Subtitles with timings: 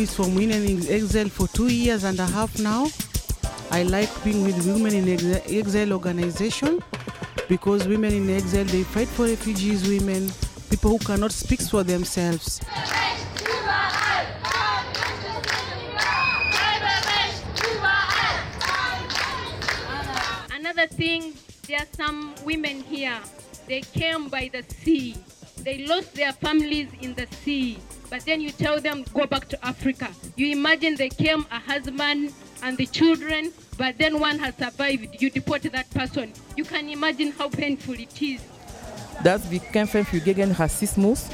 [0.00, 2.88] activist from Women in Exile for two years and a half now.
[3.70, 6.82] I like being with Women in Exile organization
[7.48, 10.30] because Women in Exile, they fight for refugees women,
[10.70, 12.60] people who cannot speak for themselves.
[20.52, 21.34] Another thing,
[21.68, 23.18] there are some women here,
[23.66, 25.16] they came by the sea.
[25.58, 27.78] They lost their families in the sea.
[28.10, 30.08] But then you tell them, go back to Africa.
[30.36, 32.32] You imagine they came, a husband
[32.62, 35.22] and the children, but then one has survived.
[35.22, 36.32] You deport that person.
[36.56, 38.40] You can imagine how painful it is.
[39.22, 41.26] dass wir kämpfen für gegen Rassismus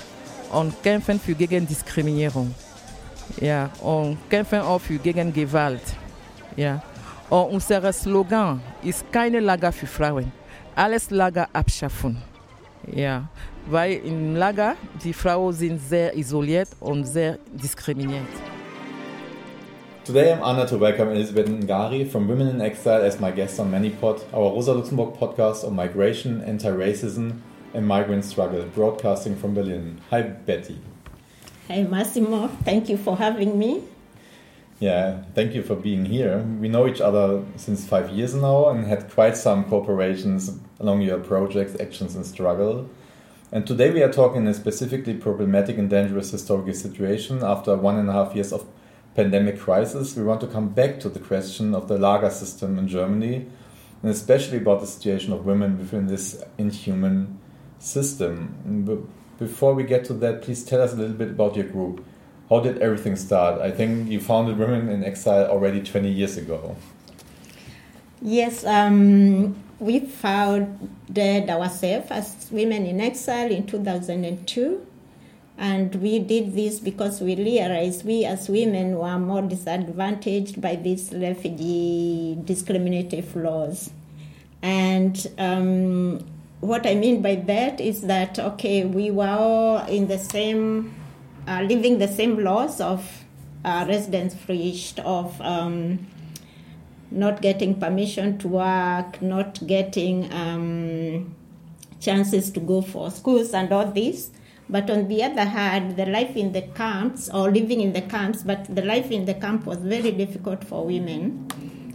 [0.52, 2.54] und kämpfen für gegen Diskriminierung.
[3.40, 5.82] Ja, und kämpfen auch für gegen Gewalt.
[6.56, 6.82] Ja.
[7.28, 10.30] Und unser Slogan ist keine Lager für Frauen,
[10.74, 12.22] alles Lager abschaffen.
[12.92, 13.28] Ja,
[13.68, 18.26] weil im Lager die Frauen sind sehr isoliert und sehr diskriminiert.
[20.04, 23.72] Today I'm honored to welcome Elizabeth Ngari from Women in Exile as my guest on
[23.72, 27.40] ManyPod, our Rosa Luxemburg podcast on migration, anti-racism
[27.74, 30.00] and migrant struggle, broadcasting from Berlin.
[30.10, 30.78] Hi Betty.
[31.66, 33.82] Hi Massimo, thank you for having me.
[34.78, 36.44] Yeah, thank you for being here.
[36.60, 41.18] We know each other since five years now and had quite some cooperations along your
[41.18, 42.88] projects, actions, and struggle.
[43.52, 48.08] And today we are talking a specifically problematic and dangerous historical situation after one and
[48.08, 48.66] a half years of
[49.14, 50.16] pandemic crisis.
[50.16, 53.46] We want to come back to the question of the Lager system in Germany,
[54.02, 57.38] and especially about the situation of women within this inhuman
[57.78, 59.06] system.
[59.38, 62.04] Before we get to that, please tell us a little bit about your group.
[62.50, 63.60] How did everything start?
[63.60, 66.74] I think you founded Women in Exile already 20 years ago.
[68.22, 74.86] Yes, um, we founded ourselves as Women in Exile in 2002.
[75.58, 81.12] And we did this because we realized we as women were more disadvantaged by these
[81.14, 83.90] refugee discriminative laws.
[84.60, 86.26] And um,
[86.60, 90.94] what I mean by that is that, okay, we were all in the same,
[91.46, 93.24] uh, living the same laws of
[93.64, 96.06] uh, Residenzpflicht, of um,
[97.10, 101.34] not getting permission to work, not getting um,
[102.00, 104.30] chances to go for schools and all this.
[104.68, 108.42] But on the other hand, the life in the camps, or living in the camps,
[108.42, 111.48] but the life in the camp was very difficult for women.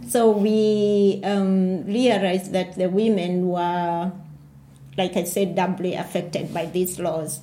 [0.08, 4.12] So we um, realized that the women were,
[4.96, 7.40] like I said, doubly affected by these laws.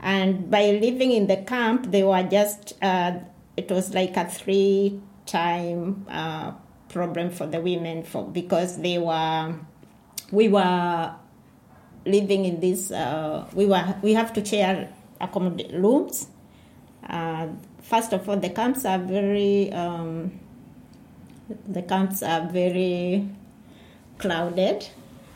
[0.00, 3.18] And by living in the camp, they were just, uh,
[3.56, 6.52] it was like a three time uh,
[6.92, 9.54] problem for the women for because they were,
[10.30, 11.14] we were
[12.04, 16.28] living in this uh, we were we have to share accommodate rooms.
[17.08, 17.48] Uh,
[17.82, 20.38] first of all the camps are very um,
[21.66, 23.28] the camps are very
[24.18, 24.88] crowded.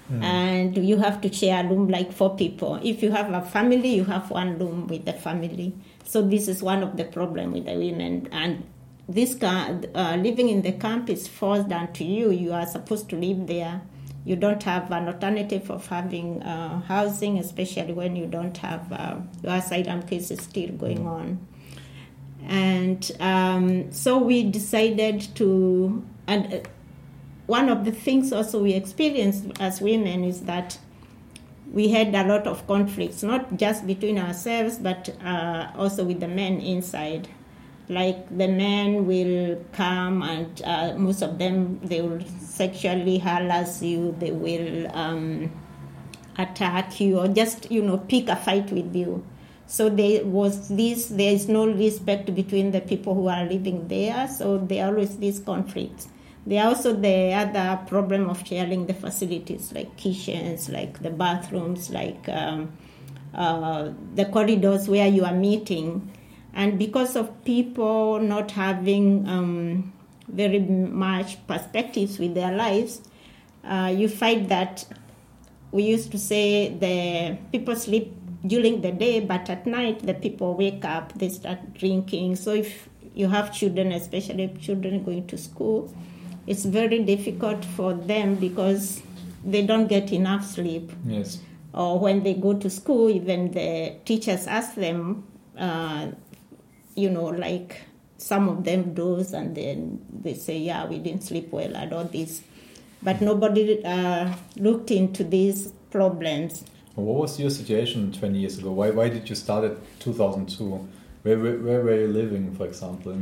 [0.06, 0.22] Mm.
[0.22, 2.78] and you have to share a room like four people.
[2.80, 5.74] If you have a family you have one room with the family.
[6.04, 8.28] So this is one of the problem with the women.
[8.30, 8.62] And
[9.08, 12.30] this uh, living in the camp is forced onto you.
[12.30, 13.82] You are supposed to live there.
[14.24, 19.18] You don't have an alternative of having uh, housing, especially when you don't have uh,
[19.44, 21.46] your asylum case is still going on.
[22.48, 26.60] And um, so we decided to, and uh,
[27.46, 30.78] one of the things also we experienced as women is that
[31.72, 36.28] we had a lot of conflicts, not just between ourselves, but uh, also with the
[36.28, 37.28] men inside
[37.88, 44.14] like the men will come and uh, most of them they will sexually harass you
[44.18, 45.50] they will um,
[46.38, 49.24] attack you or just you know pick a fight with you.
[49.68, 54.28] So there was this there is no respect between the people who are living there
[54.28, 56.08] so there always these conflicts.
[56.46, 61.90] There are also the other problem of sharing the facilities like kitchens like the bathrooms
[61.90, 62.72] like um,
[63.34, 66.12] uh, the corridors where you are meeting
[66.56, 69.92] and because of people not having um,
[70.26, 73.02] very much perspectives with their lives,
[73.62, 74.86] uh, you find that
[75.70, 78.10] we used to say the people sleep
[78.46, 82.36] during the day, but at night the people wake up, they start drinking.
[82.36, 85.94] So if you have children, especially children going to school,
[86.46, 89.02] it's very difficult for them because
[89.44, 90.90] they don't get enough sleep.
[91.04, 91.38] Yes.
[91.74, 95.26] Or when they go to school, even the teachers ask them,
[95.58, 96.12] uh,
[96.96, 97.82] you know, like
[98.18, 102.04] some of them doze and then they say, yeah, we didn't sleep well and all
[102.04, 102.42] this.
[103.02, 106.64] But nobody uh, looked into these problems.
[106.94, 108.72] What was your situation 20 years ago?
[108.72, 110.88] Why, why did you start at 2002
[111.22, 113.12] Where, where, where were you living, for example?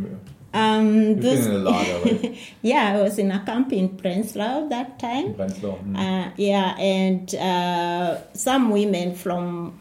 [0.54, 2.38] Um, You've those- been in a lager, right?
[2.62, 5.34] yeah, I was in a camp in Prenzlau that time.
[5.34, 5.82] Prenzlau.
[5.84, 5.96] mm.
[5.98, 9.80] Uh, yeah, and uh, some women from,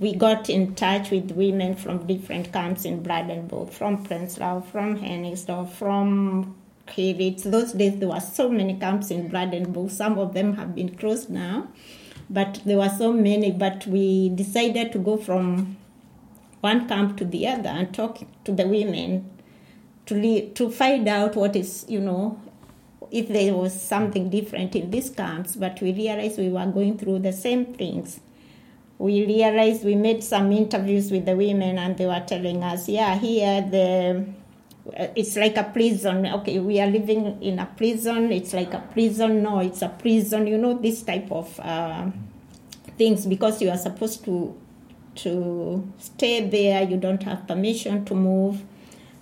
[0.00, 5.70] we got in touch with women from different camps in Brandenburg, from Prenzlau, from Hennigsdorf,
[5.70, 6.56] from
[6.86, 7.44] Kyritz.
[7.44, 9.90] Those days there were so many camps in Brandenburg.
[9.90, 11.68] Some of them have been closed now,
[12.28, 13.52] but there were so many.
[13.52, 15.76] But we decided to go from
[16.60, 19.30] one camp to the other and talk to the women
[20.06, 22.40] to to find out what is you know
[23.10, 27.20] if there was something different in these camps, but we realized we were going through
[27.20, 28.18] the same things.
[28.98, 33.16] We realized we made some interviews with the women, and they were telling us, "Yeah,
[33.18, 34.24] here the
[34.96, 36.26] uh, it's like a prison.
[36.26, 38.30] Okay, we are living in a prison.
[38.32, 39.42] It's like a prison.
[39.42, 40.46] No, it's a prison.
[40.46, 42.10] You know this type of uh,
[42.96, 44.54] things because you are supposed to
[45.16, 46.82] to stay there.
[46.82, 48.62] You don't have permission to move."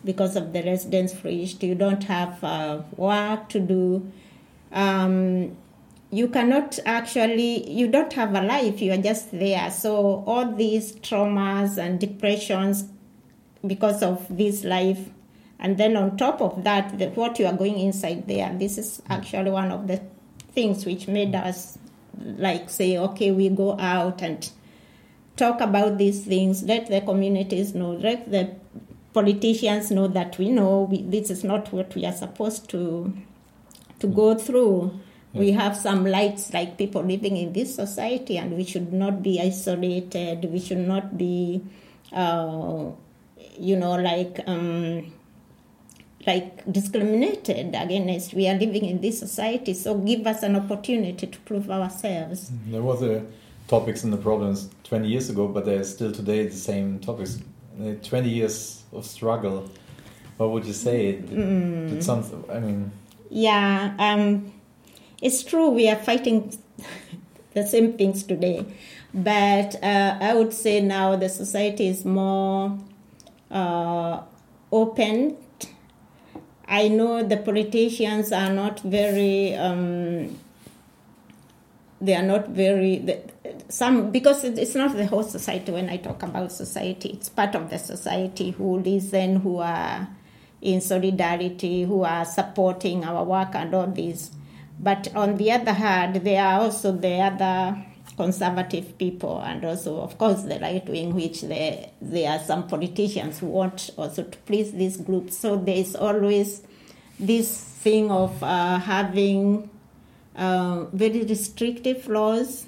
[0.05, 1.63] because of the Residenzpflicht.
[1.63, 4.11] You don't have uh, work to do.
[4.73, 5.57] Um,
[6.13, 9.71] you cannot actually, you don't have a life, you are just there.
[9.71, 12.85] So, all these traumas and depressions
[13.67, 15.09] because of this life.
[15.59, 19.01] And then on top of that, the, what you are going inside there, this is
[19.09, 20.03] actually one of the
[20.53, 21.79] things which made us
[22.21, 24.51] like say, okay, we go out and
[25.37, 28.55] talk about these things, let the communities know, let the
[29.15, 33.15] politicians know that we know we, this is not what we are supposed to
[33.99, 35.01] to go through.
[35.35, 39.41] We have some lights like people living in this society, and we should not be
[39.41, 40.45] isolated.
[40.45, 41.63] We should not be,
[42.13, 42.91] uh,
[43.59, 45.11] you know, like um,
[46.27, 48.35] like discriminated against.
[48.35, 52.51] We are living in this society, so give us an opportunity to prove ourselves.
[52.67, 53.25] There was a
[53.69, 57.39] topics and the problems 20 years ago, but they're still today the same topics.
[57.81, 59.71] Uh, 20 years of struggle.
[60.37, 61.13] What would you say?
[61.13, 62.93] Did, did some, I mean,
[63.31, 64.53] Yeah, um,
[65.23, 65.71] it's true.
[65.71, 66.53] We are fighting
[67.55, 68.67] the same things today,
[69.15, 72.79] but uh, I would say now the society is more
[73.51, 74.21] uh,
[74.71, 75.37] open.
[76.67, 79.55] I know the politicians are not very.
[79.55, 80.39] Um,
[82.01, 83.23] they are not very
[83.69, 87.71] some because it's not the whole society when i talk about society it's part of
[87.71, 90.09] the society who listen who are
[90.61, 94.33] in solidarity who are supporting our work and all this
[94.79, 97.85] but on the other hand there are also the other
[98.17, 103.39] conservative people and also of course the right wing which there, there are some politicians
[103.39, 106.63] who want also to please these groups so there is always
[107.19, 109.69] this thing of uh, having
[110.37, 112.67] uh, very restrictive laws.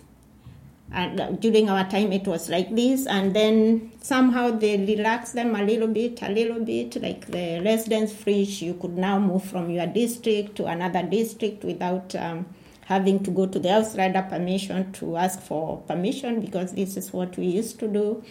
[0.95, 5.57] And uh, during our time, it was like this, and then somehow they relaxed them
[5.57, 7.03] a little bit, a little bit.
[7.03, 12.47] Like the Residenzpflicht, you could now move from your district to another district without um,
[12.87, 17.37] having to go to the outsider permission to ask for permission because this is what
[17.37, 18.23] we used to do.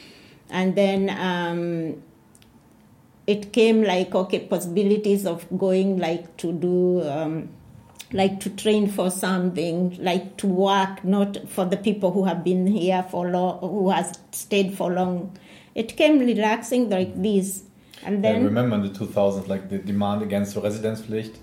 [0.49, 2.01] And then um,
[3.27, 7.49] it came like okay possibilities of going like to do um,
[8.13, 12.67] like to train for something like to work not for the people who have been
[12.67, 15.35] here for long who has stayed for long
[15.75, 17.63] it came relaxing like this
[18.05, 21.35] and I then remember in the 2000s, like the demand against the Residenzpflicht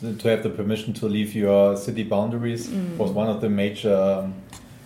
[0.00, 2.96] to to have the permission to leave your city boundaries Mm.
[2.96, 4.34] was one of the major um,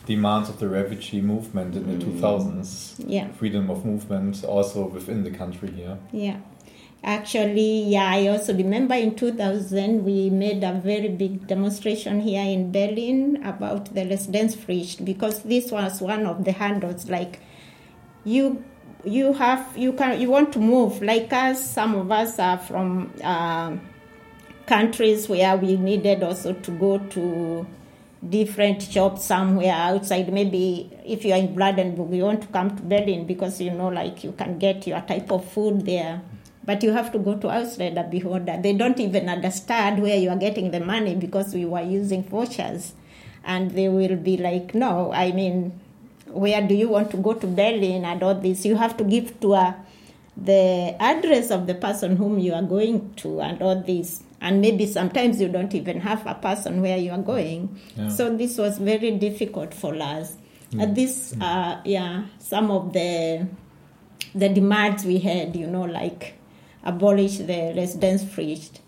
[0.06, 2.68] demands of the refugee movement in the 2000s.
[2.98, 3.04] Mm.
[3.06, 5.96] yeah Freedom of movement also within the country here.
[6.12, 6.38] Yeah.
[7.06, 12.72] Actually, yeah, I also remember in 2000 we made a very big demonstration here in
[12.72, 17.40] Berlin about the Residenzpflicht because this was one of the handles like
[18.24, 18.64] you
[19.04, 23.12] you have you can you want to move like us some of us are from
[23.22, 23.76] uh,
[24.64, 27.66] countries where we needed also to go to
[28.26, 30.32] different shops somewhere outside.
[30.32, 33.88] Maybe if you are in Brandenburg, you want to come to Berlin because you know,
[33.88, 36.22] like you can get your type of food there.
[36.66, 38.62] But you have to go to Ausländer Behörde.
[38.62, 42.94] They don't even understand where you are getting the money because we were using vouchers.
[43.44, 45.78] And they will be like, no, I mean,
[46.26, 48.64] where do you want to go to Berlin and all this?
[48.64, 49.76] You have to give to a,
[50.36, 54.22] the address of the person whom you are going to and all this.
[54.40, 57.78] And maybe sometimes you don't even have a person where you are going.
[57.96, 58.08] Yeah.
[58.08, 60.36] So this was very difficult for us.
[60.74, 61.42] Uh, and this, mm.
[61.42, 63.46] uh, yeah, some of the
[64.34, 66.34] the demands we had, you know, like
[66.84, 68.80] abolish the Residenzpflicht.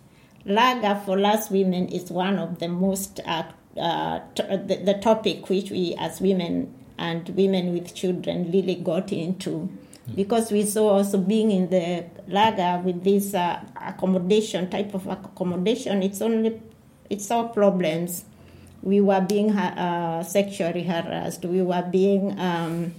[0.44, 3.42] Lager for us women is one of the most uh,
[3.76, 9.12] uh, t- the, the topic which we as women and women with children really got
[9.12, 9.68] into.
[10.14, 16.02] Because we saw also being in the lager with this uh, accommodation type of accommodation
[16.02, 16.60] it's only
[17.10, 18.24] it's our problems.
[18.82, 21.44] We were being uh, sexually harassed.
[21.44, 22.94] We were being um,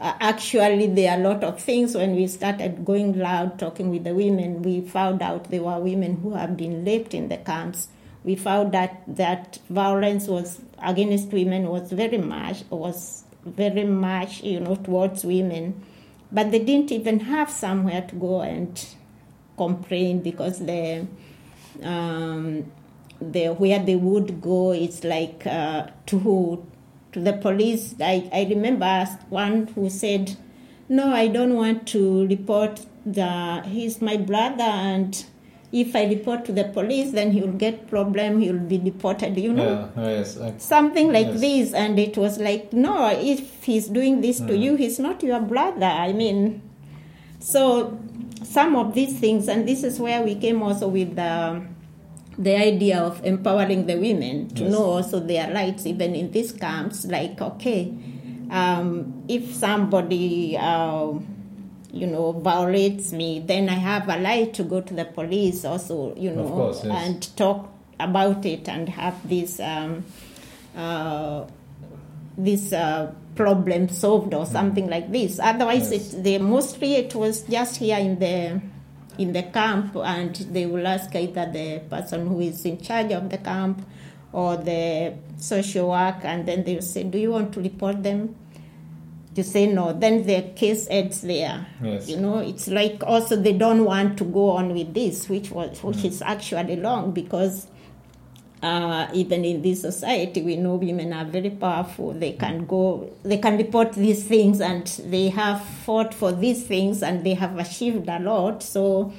[0.00, 4.04] uh, actually there are a lot of things when we started going loud talking with
[4.04, 7.88] the women we found out there were women who have been raped in the camps
[8.24, 14.60] we found that that violence was against women was very much was very much, you
[14.60, 15.82] know, towards women.
[16.32, 18.84] But they didn't even have somewhere to go and
[19.56, 21.06] complain because the,
[21.82, 22.70] um,
[23.20, 26.66] the where they would go is like uh, to
[27.14, 27.94] to the police.
[28.00, 30.36] I, I remember one who said,
[30.88, 35.24] "No, I don't want to report the he's my brother and."
[35.74, 38.40] if I report to the police, then he will get problem.
[38.40, 39.36] He will be deported.
[39.36, 41.40] You know, yeah, yes, I, something like yes.
[41.40, 41.72] this.
[41.74, 44.62] And it was like, no, if he's doing this to Mm.
[44.62, 45.86] you, he's not your brother.
[45.86, 46.62] I mean,
[47.40, 47.98] so
[48.44, 51.66] some of these things, and this is where we came also with the
[52.38, 54.72] the idea of empowering the women to Yes.
[54.72, 57.04] know also their rights, even in these camps.
[57.06, 57.92] Like, okay,
[58.50, 60.56] um, if somebody.
[60.58, 61.14] Uh,
[61.92, 66.12] you know, violates me, then I have a right to go to the police also,
[66.16, 67.06] you know, course, yes.
[67.06, 67.68] and talk
[68.00, 70.04] about it and have this um,
[70.76, 71.44] uh,
[72.36, 75.38] this uh, problem solved or something like this.
[75.38, 76.14] Otherwise, Yes.
[76.14, 78.60] it, they mostly it was just here in the
[79.18, 83.30] in the camp, and they will ask either the person who is in charge of
[83.30, 83.86] the camp
[84.32, 88.36] or the social work, and then they will say, "Do you want to report them?"
[89.34, 91.66] To say no, then the case ends there.
[91.82, 92.08] Yes.
[92.08, 95.82] You know, it's like also they don't want to go on with this, which was
[95.82, 96.04] which mm.
[96.04, 97.66] is actually long because
[98.64, 102.12] uh, even in this society, we know women are very powerful.
[102.12, 107.02] They can go, they can report these things, and they have fought for these things,
[107.02, 108.62] and they have achieved a lot.
[108.62, 109.12] So,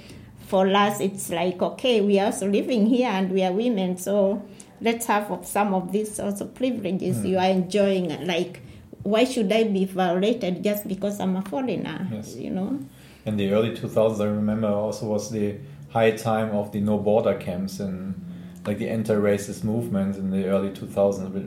[0.47, 4.41] for us, it's like okay, we are also living here, and we are women, so
[4.81, 8.25] let's have some of these also privileges you are enjoying.
[8.25, 8.61] Like,
[9.03, 12.07] why should I be violated just because I'm a foreigner?
[12.11, 12.35] Yes.
[12.35, 12.79] You know.
[13.25, 15.55] in the early 2000s, I remember also was the
[15.89, 18.21] high time of the no border camps and
[18.65, 21.45] like the anti-racist movement in the early 2000s, which,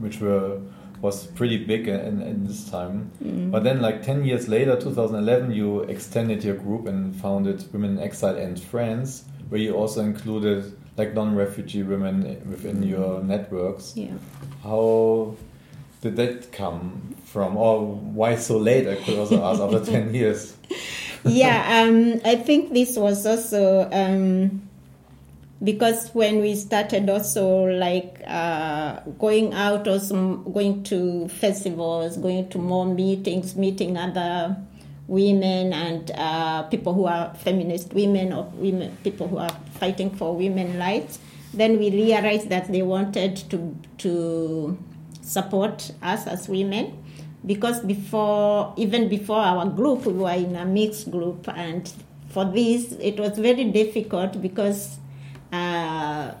[0.00, 0.60] which were
[1.02, 3.10] was pretty big in, in this time.
[3.50, 8.04] But then, like 10 years later, 2011, you extended your group and founded Women in
[8.04, 13.96] Exile and Friends, where you also included like non-refugee women within your networks.
[13.96, 14.12] Yeah.
[14.62, 15.34] How
[16.02, 18.86] did that come from, or why so late?
[18.86, 20.54] I could also ask after 10 years.
[21.24, 24.68] yeah, um, I think this was also um,
[25.62, 32.58] because when we started also like uh, going out, also going to festivals, going to
[32.58, 34.56] more meetings, meeting other
[35.06, 40.34] women and uh, people who are feminist women or women, people who are fighting for
[40.36, 41.20] women rights.
[41.54, 44.78] Then we realized that they wanted to to
[45.20, 46.98] support us as women
[47.46, 51.92] because before even before our group we were in a mixed group and
[52.28, 54.98] for this it was very difficult because
[55.52, 56.34] uh,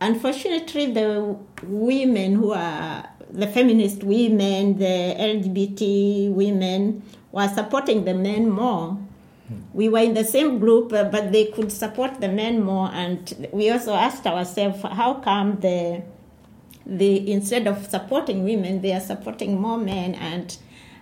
[0.00, 7.02] unfortunately the women who are the feminist women the lgbt women
[7.32, 8.98] were supporting the men more.
[9.72, 13.48] We were in the same group uh, but they could support the men more and
[13.52, 16.02] we also asked ourselves how come the
[16.90, 20.56] the instead of supporting women, they are supporting more men, and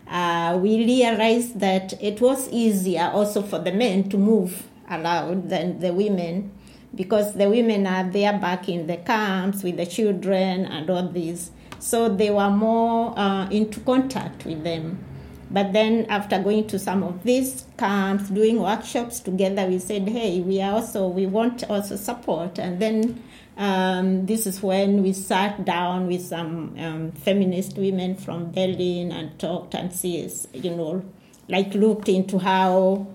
[0.07, 5.81] uh, we realized that it was easier also for the men to move around than
[5.81, 6.53] the women,
[6.95, 11.51] because the women are there back in the camps with the children and all this,
[11.79, 15.05] so they were more uh, into contact with them.
[15.51, 20.41] But then after going to some of these camps, doing workshops together, we said, hey,
[20.41, 23.23] we are also we want also support, and then
[23.57, 29.39] um, this is when we sat down with some um, feminist women from Berlin and
[29.39, 31.03] talked and see, you know,
[31.49, 33.07] like looked into how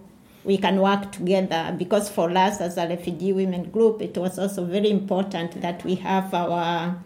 [0.44, 1.76] we can work together.
[1.78, 5.96] Because for us as a refugee women group, it was also very important that we
[5.96, 6.98] have our,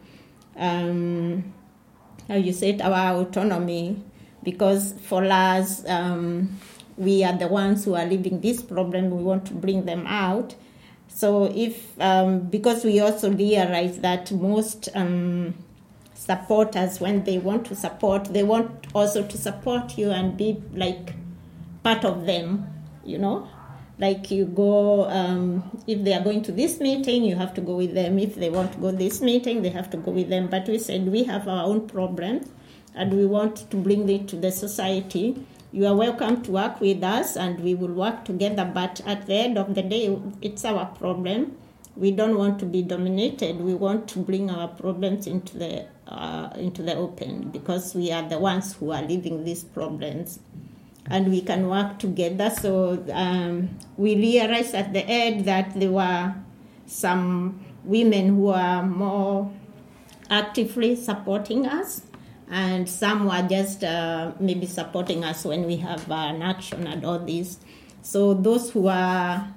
[0.55, 1.53] um,
[2.27, 4.01] how you say it, our autonomy.
[4.43, 6.57] Because for us, um,
[6.97, 9.11] we are the ones who are living this problem.
[9.11, 10.55] We want to bring them out.
[11.07, 15.55] So if um, because we also realize that most um,
[16.13, 21.13] supporters, when they want to support, they want also to support you and be like
[21.83, 22.76] part of them.
[23.07, 23.49] You know,
[23.99, 27.75] like you go um, if they are going to this meeting, you have to go
[27.75, 28.19] with them.
[28.19, 30.47] If they want to go this meeting, they have to go with them.
[30.47, 32.49] But we said we have our own problems,
[32.93, 35.45] and we want to bring it to the society.
[35.71, 38.69] you are welcome to work with us and we will work together.
[38.73, 41.57] But at the end of the day, it's our problem.
[41.95, 43.59] We don't want to be dominated.
[43.59, 48.27] We want to bring our problems into the uh, into the open because we are
[48.27, 50.39] the ones who are living these problems,
[51.09, 52.49] and we can work together.
[52.49, 56.33] So um, we realized at the end that there were
[56.85, 59.51] some women who are more
[60.29, 62.01] actively supporting us
[62.49, 67.19] and some were just uh, maybe supporting us when we have an action and all
[67.19, 67.57] this.
[68.01, 69.53] So those who are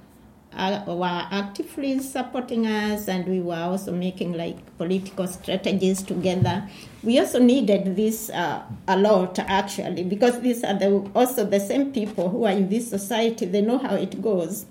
[0.53, 6.69] uh, were actively supporting us, and we were also making like political strategies together.
[7.03, 11.93] We also needed this uh, a lot actually because these are the, also the same
[11.93, 13.47] people who are in this society.
[13.47, 14.67] They know how it goes.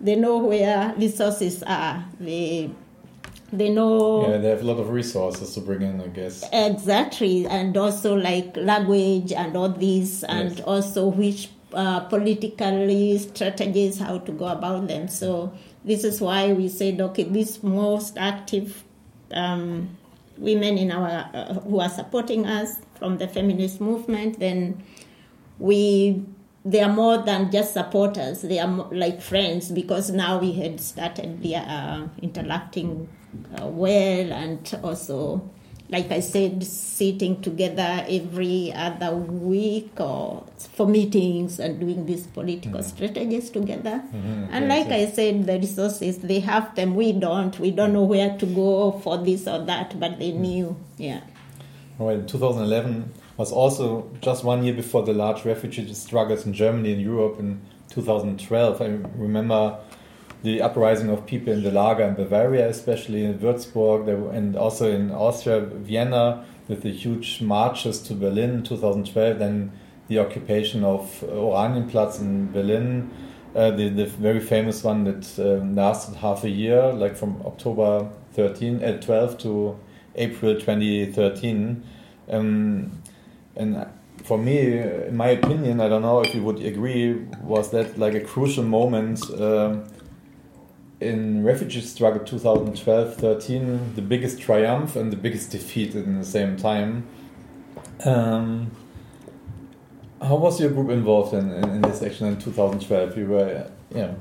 [0.00, 2.04] They know where resources are.
[2.18, 2.70] They
[3.52, 6.48] they know Yeah, they have a lot of resources to bring in, I guess.
[6.52, 10.60] exactly and also like language and all this and Yes.
[10.66, 15.52] also which uh, politically strategies how to go about them so
[15.84, 18.84] this is why we said okay these most active
[19.32, 19.96] um,
[20.40, 24.82] women in our uh, who are supporting us from the feminist movement then
[25.58, 26.24] we
[26.64, 28.42] they are more than just supporters.
[28.42, 33.08] They are mo- like friends because now we had started the, uh, interacting
[33.58, 35.48] uh, well and also
[35.90, 40.44] like i said sitting together every other week or
[40.74, 42.96] for meetings and doing these political mm-hmm.
[42.96, 44.02] strategies together.
[44.14, 44.46] Mm-hmm.
[44.50, 46.94] And like i said the resources they have them.
[46.94, 47.58] We don't.
[47.58, 50.42] We don't know where to go for this or that but they mm-hmm.
[50.42, 50.76] knew.
[50.96, 51.20] Yeah.
[51.98, 57.02] Right, 2011 was also just one year before the large refugee struggles in Germany and
[57.02, 58.80] Europe in 2012.
[58.80, 58.86] I
[59.16, 59.78] remember
[60.42, 65.10] the uprising of people in the Lager in Bavaria, especially in Würzburg, and also in
[65.10, 69.72] Austria, Vienna, with the huge marches to Berlin in 2012, then
[70.08, 73.10] the occupation of uh, Oranienplatz in Berlin,
[73.54, 78.08] uh, the, the very famous one that um, lasted half a year, like from October
[78.32, 79.78] 13, uh, 12 to
[80.14, 81.82] April 2013.
[82.30, 83.02] Um,
[83.56, 83.86] and
[84.24, 88.14] for me, in my opinion, I don't know if you would agree, was that like
[88.14, 89.84] a crucial moment um
[91.00, 97.06] in refugee struggle 2012-13, the biggest triumph and the biggest defeat in the same time.
[98.04, 98.70] Um,
[100.20, 103.16] how was your group involved in, in, in this action in 2012?
[103.16, 104.14] You were, yeah.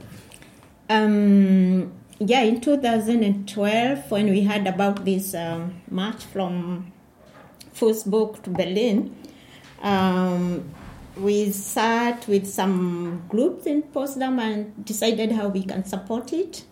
[0.90, 6.92] Um, yeah, in 2012, when we heard about this um, march from
[7.76, 9.16] Würzburg to Berlin,
[9.82, 10.70] um,
[11.18, 16.64] we sat with some groups in Potsdam and decided how we can support it.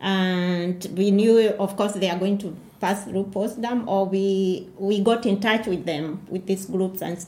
[0.00, 5.00] And we knew, of course, they are going to pass through Potsdam, or we we
[5.00, 7.24] got in touch with them with these groups and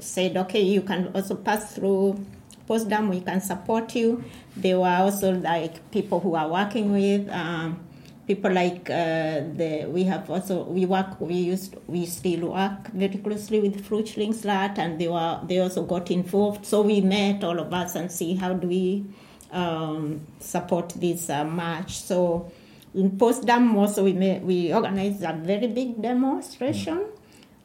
[0.00, 2.18] said, okay, you can also pass through
[2.66, 4.24] Potsdam, we can support you.
[4.56, 7.86] There were also like people who are working with um,
[8.26, 13.18] people like uh, the we have also we work we used we still work very
[13.18, 16.66] closely with Flüchtlingsrat and they were they also got involved.
[16.66, 19.04] So we met all of us and see how do we
[19.52, 21.98] um, support this uh, march.
[21.98, 22.50] So
[22.94, 27.04] in Potsdam also we we organized a very big demonstration.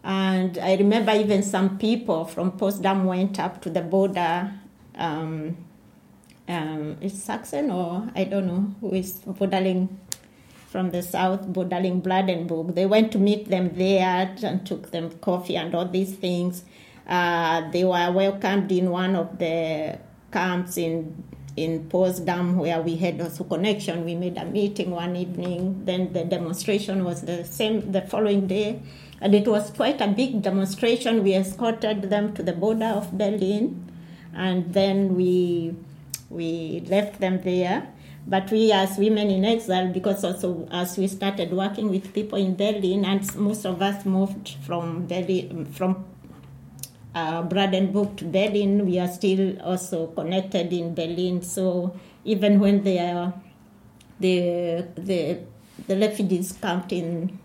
[0.03, 4.51] And I remember even some people from Potsdam went up to the border.
[4.95, 5.57] Um,
[6.47, 9.99] um, is Saxon or I don't know who is bordering
[10.67, 12.75] from the south, bordering Brandenburg.
[12.75, 16.63] They went to meet them there and took them coffee and all these things.
[17.07, 19.99] Uh, they were welcomed in one of the
[20.31, 21.23] camps in
[21.55, 24.05] in Potsdam where we had also connection.
[24.05, 25.85] We made a meeting one evening.
[25.85, 28.81] Then the demonstration was the same the following day,
[29.19, 31.23] and it was quite a big demonstration.
[31.23, 33.91] We escorted them to the border of Berlin,
[34.33, 35.75] and then we
[36.29, 37.87] we left them there.
[38.27, 42.55] But we, as women in exile, because also as we started working with people in
[42.55, 46.05] Berlin, and most of us moved from Berlin, from
[47.13, 51.41] uh, Brandenburg to Berlin, we are still also connected in Berlin.
[51.41, 53.33] So even when they are
[54.19, 55.39] the the
[55.87, 57.37] the refugees camped in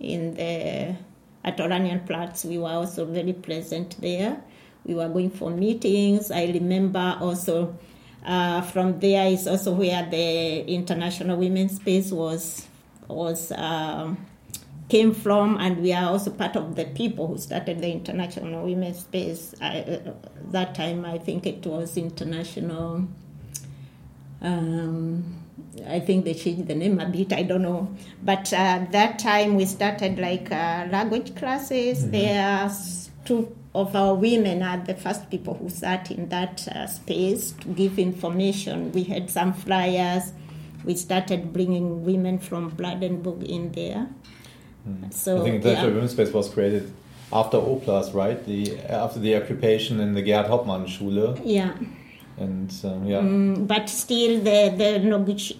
[0.00, 0.96] in the
[1.44, 4.42] at Oranienplatz, we were also very present there.
[4.84, 6.30] We were going for meetings.
[6.30, 7.76] I remember also
[8.24, 12.66] uh, from there is also where the International Women's Space was
[13.08, 14.16] was um,
[14.88, 19.00] came from, and we are also part of the people who started the International Women's
[19.00, 19.54] Space.
[19.60, 20.12] I, uh,
[20.50, 23.06] that time, I think it was International.
[24.42, 25.40] Um,
[25.88, 27.32] I think they changed the name a bit.
[27.32, 27.88] I don't know,
[28.22, 34.14] but uh, that time we started like uh, language classes there s- two of our
[34.14, 38.92] women are the first people who sat in that uh, space to give information.
[38.92, 40.32] We had some flyers.
[40.84, 44.08] We started bringing women from Brandenburg in there.
[45.10, 45.40] So Hmm.
[45.40, 46.92] I think the International Women's Space was created
[47.32, 48.44] after O-Platz, right?
[48.46, 51.72] The after the occupation in the Gerhart Hauptmann Schule, yeah.
[52.36, 54.98] and um, yeah, Mm, but still, the, the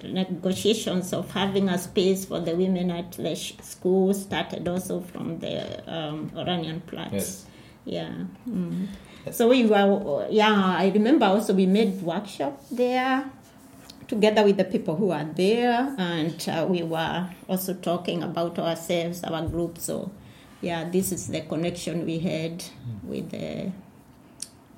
[0.08, 5.56] negotiations of having a space for the women at the school started also from the
[5.92, 7.12] um, Oranienplatz.
[7.12, 7.46] yes,
[7.84, 8.12] Yeah.
[8.48, 8.88] Mm.
[9.32, 13.24] So we were, yeah, I remember also we made workshop there
[14.08, 19.24] together with the people who are there, and uh, we were also talking about ourselves,
[19.24, 19.78] our group.
[19.78, 20.10] So,
[20.60, 22.64] yeah, this is the connection we had
[23.02, 23.72] with the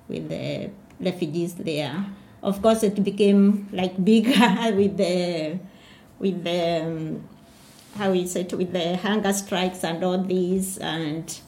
[0.09, 2.07] with the refugees there.
[2.43, 4.33] Of course, it became like bigger
[4.75, 5.59] with the
[6.19, 7.29] with the um,
[7.97, 11.41] how is it with the hunger strikes and all these and.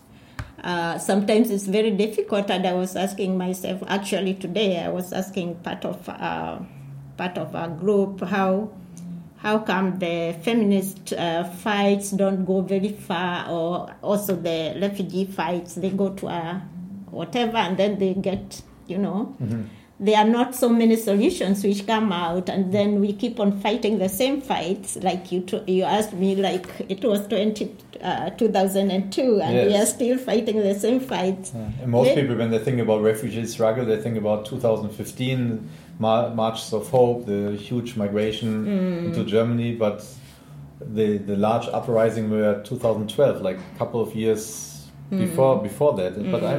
[0.60, 3.80] Uh, sometimes it's very difficult, and I was asking myself.
[3.86, 6.58] Actually, today I was asking part of uh,
[7.18, 8.70] part of our group how
[9.38, 15.74] how come the feminist uh, fights don't go very far, or also the refugee fights
[15.74, 16.62] they go to a
[17.10, 19.36] whatever, and then they get you know.
[20.00, 23.98] There are not so many solutions which come out, and then we keep on fighting
[23.98, 24.96] the same fights.
[25.02, 29.86] Like you, t- you asked me, like it was 20, uh, 2002, and we are
[29.86, 31.52] still fighting the same fights.
[31.52, 32.14] and most Yeah.
[32.20, 35.68] people when they think about refugee struggle, they think about 2015
[36.00, 39.06] Mar- marches of hope, the huge migration Mm.
[39.06, 40.04] into Germany, but
[40.80, 45.18] the the large uprising were 2012, like a couple of years Mm.
[45.18, 46.12] before before that.
[46.30, 46.54] But I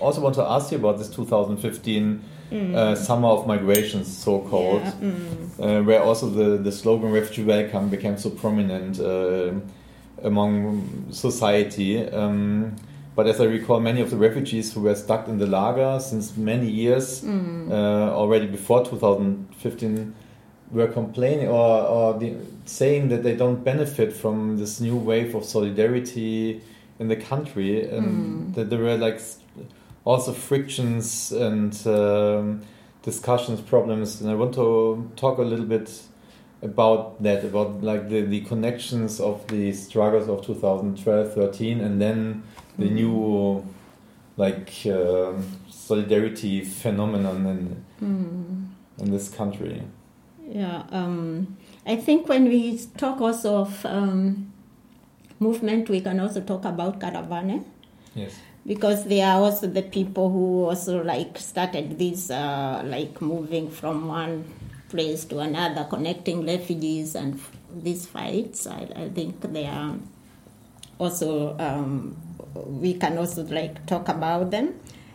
[0.00, 2.20] also want to ask you about this 2015
[2.52, 5.02] uh, summer of migrations, so called, Mm.
[5.02, 5.80] Yeah, mm.
[5.80, 9.52] uh, where also the, the slogan "Refugee Welcome" became so prominent uh,
[10.22, 12.06] among society.
[12.08, 12.76] Um,
[13.16, 16.36] but as I recall, many of the refugees who were stuck in the lager since
[16.36, 17.70] many years, Mm.
[17.70, 20.14] uh, already before 2015,
[20.72, 22.34] were complaining or, or the,
[22.64, 26.60] saying that they don't benefit from this new wave of solidarity
[27.00, 29.20] in the country, and that there were like
[30.04, 32.62] also frictions and um,
[33.02, 34.20] discussions, problems.
[34.20, 36.02] And I want to talk a little bit
[36.62, 42.42] about that, about like the, the connections of the struggles of 2012, 13, and then
[42.78, 43.64] the new
[44.36, 47.46] like um solidarity phenomenon
[48.00, 49.82] in in this country.
[50.48, 54.52] Yeah, um, I think when we talk also of um,
[55.38, 57.64] movement, we can also talk about Karawane
[58.14, 58.34] Yes.
[58.66, 64.08] Because they are also the people who also like started this uh, like moving from
[64.08, 64.44] one
[64.88, 67.40] place to another, connecting refugees and
[67.74, 68.66] these fights.
[68.66, 69.96] I, I think they are
[70.98, 72.16] also um,
[72.54, 74.74] we can also like talk about them.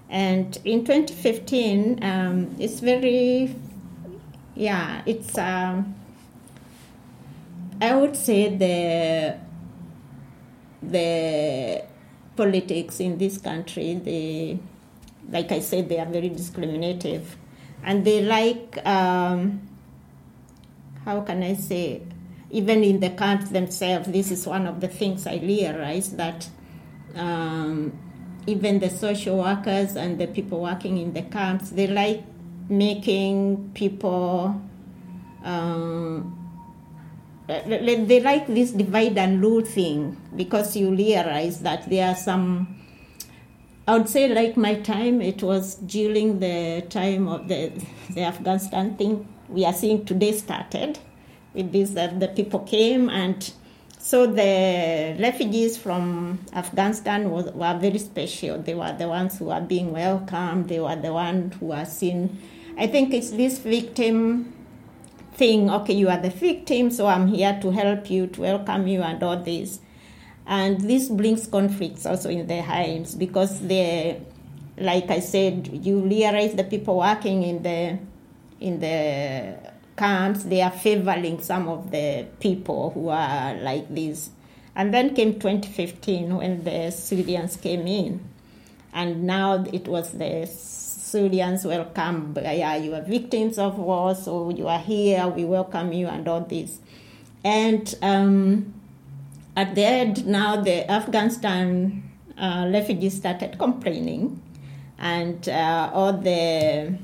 [0.09, 3.55] And in 2015, um, it's very
[4.55, 5.95] yeah, it's um,
[7.81, 9.37] I would say the
[10.81, 11.83] the
[12.35, 14.59] politics in this country, they
[15.29, 17.35] like I said, they are very discriminative,
[17.83, 19.67] and they like um,
[21.03, 22.01] how can I say,
[22.51, 26.49] even in the camps themselves, this is one of the things I realized that
[27.15, 27.97] um,
[28.47, 32.23] even the social workers and the people working in the camps, they like
[32.69, 34.61] making people.
[35.43, 36.34] Um,
[37.47, 42.15] Uh, they they like this divide and rule thing because you realize that there are
[42.15, 42.75] some
[43.87, 47.71] I would say like my time it was during the time of the
[48.09, 50.97] the Afghanistan thing we are seeing today started
[51.53, 53.53] with this that the people came and
[53.99, 58.61] so the refugees from Afghanistan was, were very special.
[58.61, 60.69] They were the ones who were being welcomed.
[60.69, 62.39] They were the ones who were seen.
[62.77, 64.53] I think it's this victim
[65.35, 65.69] thing.
[65.69, 69.21] Okay, you are the victim, so I'm here to help you, to welcome you, and
[69.21, 69.79] all this.
[70.47, 74.21] And this brings conflicts also in the homes because they,
[74.77, 77.97] like I said, you realize the people working in the
[78.59, 79.57] in the
[79.97, 84.29] camps they are favoring some of the people who are like this.
[84.75, 88.19] And then came 2015 when the Syrians came in,
[88.93, 90.45] and now it was the
[91.15, 92.35] Syrians welcome.
[92.35, 95.25] Yeah, you are victims of war, so you are here.
[95.29, 96.79] We welcome you, and all this.
[97.41, 98.73] And um,
[99.55, 102.03] at the end, now the Afghanistan
[102.37, 104.41] uh, refugees started complaining,
[104.99, 106.97] and uh, all the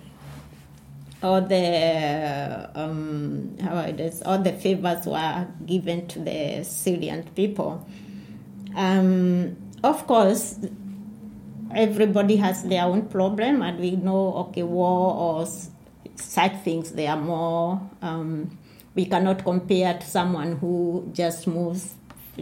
[1.24, 7.88] all the um, how it is, all the favors were given to the Syrian people.
[8.76, 10.60] Um, of course,
[11.76, 15.48] everybody has their own problem, and we know okay, war or
[16.16, 17.82] such things they are more.
[18.02, 18.58] Um,
[18.96, 21.96] we cannot compare to someone who just moves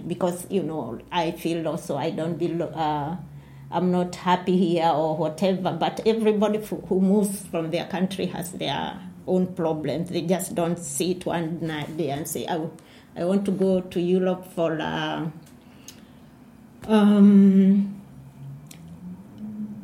[0.07, 2.73] because you know I feel also I don't belong.
[2.73, 3.17] Uh,
[3.71, 5.71] I'm not happy here or whatever.
[5.71, 10.09] But everybody who moves from their country has their own problems.
[10.09, 12.67] They just don't sit one night day and say, "I,
[13.15, 15.29] I want to go to Europe for." Uh,
[16.87, 17.98] um,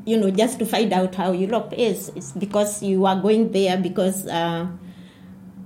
[0.06, 2.10] you know, just to find out how Europe is.
[2.16, 4.68] It's because you are going there because uh,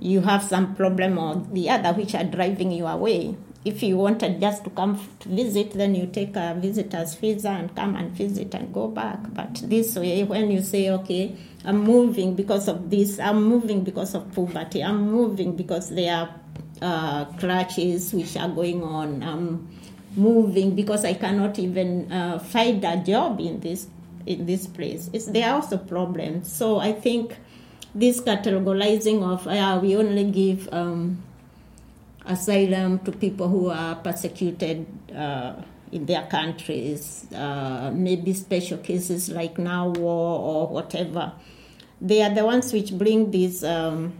[0.00, 3.36] you have some problem or the other which are driving you away.
[3.62, 7.76] If you wanted just to come to visit, then you take a visitor's visa and
[7.76, 9.18] come and visit and go back.
[9.34, 14.14] But this way, when you say, okay, I'm moving because of this, I'm moving because
[14.14, 16.34] of poverty, I'm moving because there are
[16.80, 19.68] uh, clutches which are going on, I'm
[20.16, 23.88] moving because I cannot even uh, find a job in this
[24.26, 25.10] in this place.
[25.12, 26.52] It's, there are also problems.
[26.52, 27.36] So I think
[27.94, 31.22] this categorizing of uh, we only give um,
[32.24, 35.54] asylum to people who are persecuted uh,
[35.92, 41.32] in their countries, uh, maybe special cases like now war or whatever.
[42.00, 44.14] They are the ones which bring these um,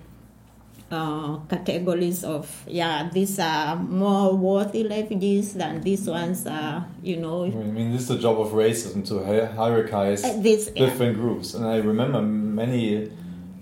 [0.91, 7.45] uh, categories of yeah, these are more worthy refugees than these ones are, you know.
[7.45, 9.15] I mean, this is the job of racism to
[9.57, 10.87] hierarchize Uh, this- yeah.
[10.87, 11.55] different groups.
[11.55, 13.11] And I remember many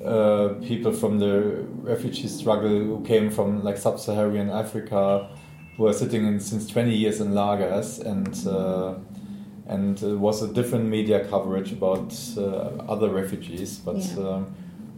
[0.04, 5.28] uh, people from the refugee struggle who came from like sub-Saharan Africa,
[5.76, 8.94] who are sitting in since 20 years in lagers, and uh,
[9.66, 12.42] and uh, was a different media coverage about uh,
[12.88, 13.96] other refugees, but.
[13.96, 14.18] Yeah.
[14.28, 14.46] Um,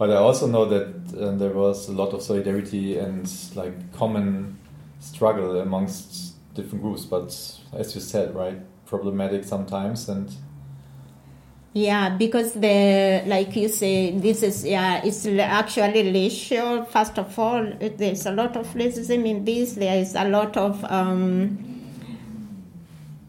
[0.01, 4.57] but I also know that uh, there was a lot of solidarity and like common
[4.99, 7.05] struggle amongst different groups.
[7.05, 7.27] But
[7.75, 10.35] as you said, right, problematic sometimes, and
[11.75, 16.87] Yeah, because the like you say, this is yeah, it's actually racial.
[16.87, 19.75] First of all, there's a lot of racism in this.
[19.75, 21.59] There is a lot of um,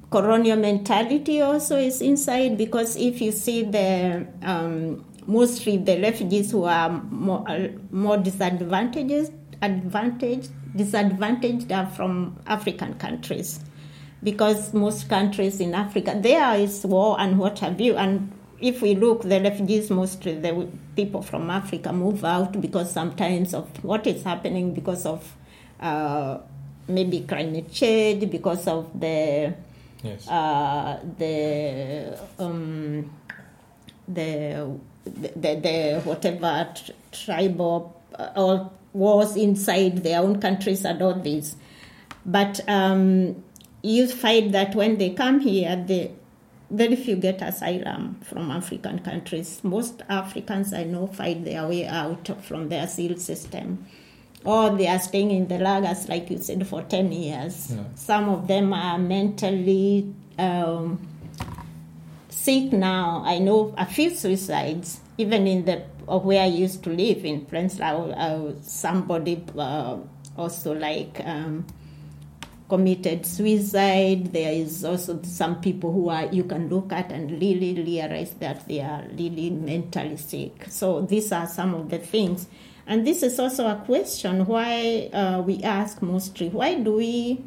[0.09, 6.63] colonial mentality also is inside because if you see the um, mostly the refugees who
[6.63, 9.31] are more uh, more disadvantaged
[9.61, 13.59] advantaged disadvantaged are from African countries.
[14.23, 18.93] Because most countries in Africa there is war and what have you and if we
[18.93, 24.23] look the refugees mostly the people from Africa move out because sometimes of what is
[24.23, 25.35] happening because of
[25.79, 26.37] uh,
[26.87, 29.53] maybe climate change because of the
[30.03, 33.11] yes, uh, the um,
[34.07, 41.13] the the, the whatever tr- tribal uh, or wars inside their own countries and all
[41.15, 41.55] this.
[42.25, 43.43] But um,
[43.81, 46.11] you find that when they come here, they
[46.69, 49.61] very few get asylum from African countries.
[49.63, 53.85] Most Africans I know find their way out from the asylum system.
[54.43, 57.71] Or they are staying in the lagers, like you said, for 10 years.
[57.71, 57.83] Yeah.
[57.93, 60.99] Some of them are mentally um,
[62.31, 63.21] sick now.
[63.25, 68.61] I know a few suicides, even in the where I used to live in Prenzlau.
[68.63, 69.97] Somebody uh,
[70.37, 71.65] also like um,
[72.69, 74.33] committed suicide.
[74.33, 78.67] There is also some people who are you can look at and really realize that
[78.67, 80.65] they are really mentally sick.
[80.69, 82.47] So these are some of the things.
[82.87, 87.43] And this is also a question why uh, we ask mostly why do we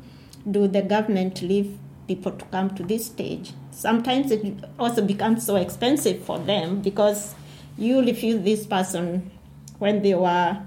[0.50, 3.52] do the government leave people to come to this stage?
[3.70, 7.34] Sometimes it also becomes so expensive for them because
[7.78, 9.30] you refuse this person
[9.78, 10.58] when they were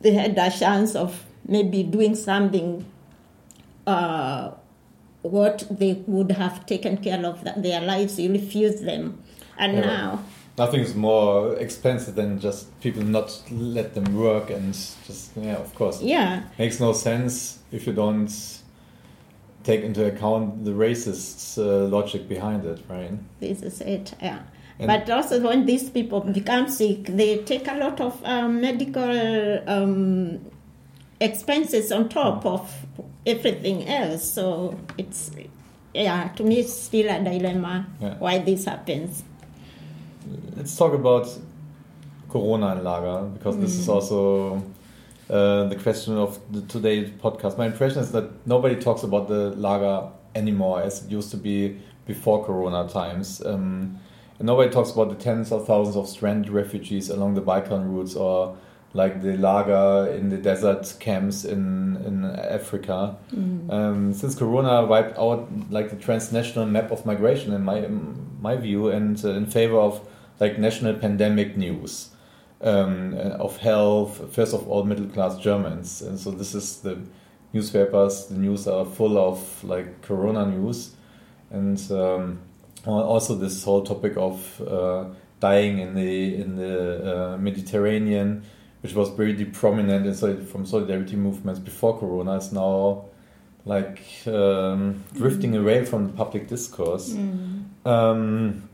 [0.00, 2.84] they had a chance of maybe doing something
[3.86, 4.50] uh,
[5.22, 9.22] what they would have taken care of their lives you refuse them
[9.58, 9.86] and Yeah.
[9.86, 10.24] now
[10.58, 14.72] nothing is more expensive than just people not let them work and
[15.06, 18.30] just yeah, of course, yeah makes no sense if you don't
[19.66, 23.10] take into account the racist uh, logic behind it, right?
[23.40, 24.38] this is it yeah
[24.78, 29.14] And- but also when these people become sick they take a lot of um, medical
[29.76, 30.38] um,
[31.20, 32.62] expenses on top of
[33.26, 35.30] everything else so it's
[35.94, 38.14] yeah to me it's still a dilemma Yeah.
[38.24, 39.22] why this happens
[40.56, 41.26] Let's talk about
[42.28, 44.62] Corona in Lager because this is also
[45.28, 47.58] uh, the question of the today's podcast.
[47.58, 51.80] My impression is that nobody talks about the Lager anymore as it used to be
[52.06, 53.44] before Corona times.
[53.44, 53.98] Um,
[54.38, 58.14] and nobody talks about the tens of thousands of stranded refugees along the Balkan routes
[58.14, 58.56] or
[58.92, 63.16] like the lager in the desert camps in in Africa.
[63.70, 68.56] Um, since Corona wiped out like the transnational map of migration, in my in my
[68.56, 70.06] view, and uh, in favor of
[70.40, 72.10] like national pandemic news
[72.60, 74.32] um, uh, of health.
[74.32, 76.98] First of all, middle class Germans, and so this is the
[77.52, 78.26] newspapers.
[78.26, 80.94] The news are full of like Corona news,
[81.50, 82.40] and um,
[82.86, 85.04] also this whole topic of uh,
[85.40, 88.42] dying in the in the uh, Mediterranean,
[88.82, 93.04] which was pretty prominent in, from solidarity movements before Corona, is now
[93.64, 97.12] like um, drifting away from the public discourse.
[97.84, 98.68] Um,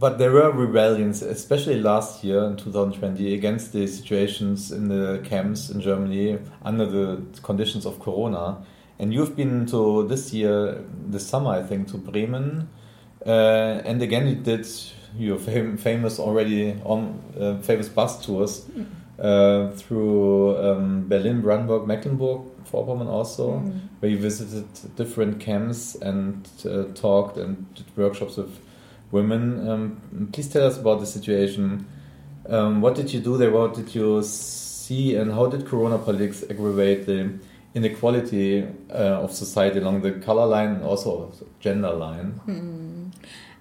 [0.00, 5.68] but there were rebellions, especially last year in 2020, against the situations in the camps
[5.68, 8.64] in Germany under the conditions of Corona.
[8.98, 12.70] And you've been to this year, this summer, I think, to Bremen.
[13.26, 14.66] Uh, and again, you did
[15.18, 18.64] your fam- famous already on uh, famous bus tours
[19.18, 22.40] uh, through um, Berlin, Brandenburg, Mecklenburg,
[22.72, 23.58] Vorpommern also,
[23.98, 28.58] where you visited different camps and uh, talked and did workshops with
[29.10, 29.68] women.
[29.68, 31.86] Um, please tell us about the situation.
[32.48, 33.50] Um, what did you do there?
[33.50, 37.38] What did you see, and how did Corona politics aggravate the
[37.74, 42.40] inequality uh, of society along the color line and also gender line?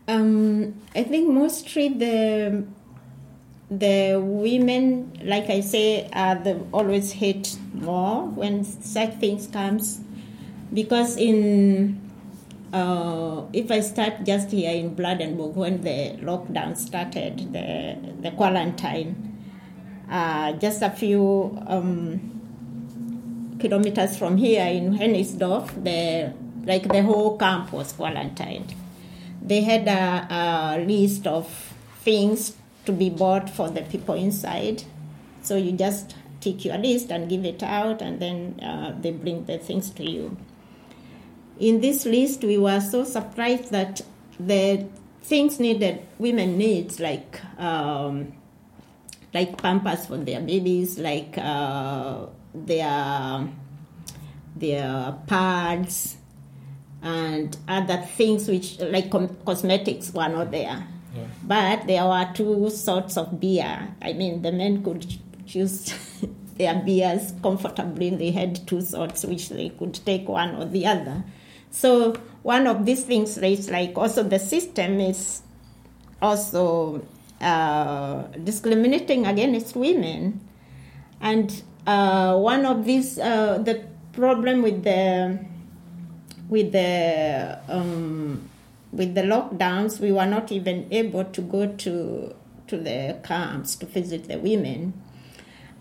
[0.07, 2.65] Um, I think mostly the
[3.69, 10.01] the women, like I say, are the always hate more when such things comes,
[10.73, 12.08] because in
[12.73, 19.37] uh, if I start just here in Brandenburg when the lockdown started, the the quarantine,
[20.09, 26.33] uh, just a few um, kilometers from here in Hennigsdorf, the
[26.65, 28.75] like the whole camp was quarantined
[29.41, 31.47] they had a, a list of
[32.01, 32.55] things
[32.85, 34.83] to be bought for the people inside.
[35.41, 39.45] So you just take your list and give it out, and then uh, they bring
[39.45, 40.37] the things to you.
[41.59, 44.01] In this list, we were so surprised that
[44.39, 44.87] the
[45.21, 48.33] things needed, women needs like um,
[49.33, 53.47] like pampers for their babies, like uh, their
[54.55, 56.17] their pads,
[57.01, 60.87] and other things which like com- cosmetics were not there.
[61.43, 63.89] But there were two sorts of beer.
[64.01, 65.05] I mean, the men could
[65.45, 65.93] choose
[66.57, 68.11] their beers comfortably.
[68.11, 71.23] They had two sorts which they could take one or the other.
[71.71, 75.41] So one of these things is like also the system is
[76.21, 77.05] also
[77.41, 80.41] uh, discriminating against women.
[81.21, 85.39] And uh, one of these, uh, the problem with the
[86.49, 88.49] with the um,
[88.91, 92.35] with the lockdowns, we were not even able to go to
[92.67, 94.93] to the camps to visit the women,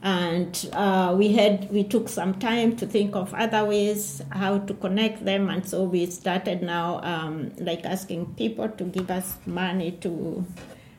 [0.03, 4.75] and uh, we had we took some time to think of other ways how to
[4.75, 9.93] connect them, and so we started now um, like asking people to give us money
[9.93, 10.45] to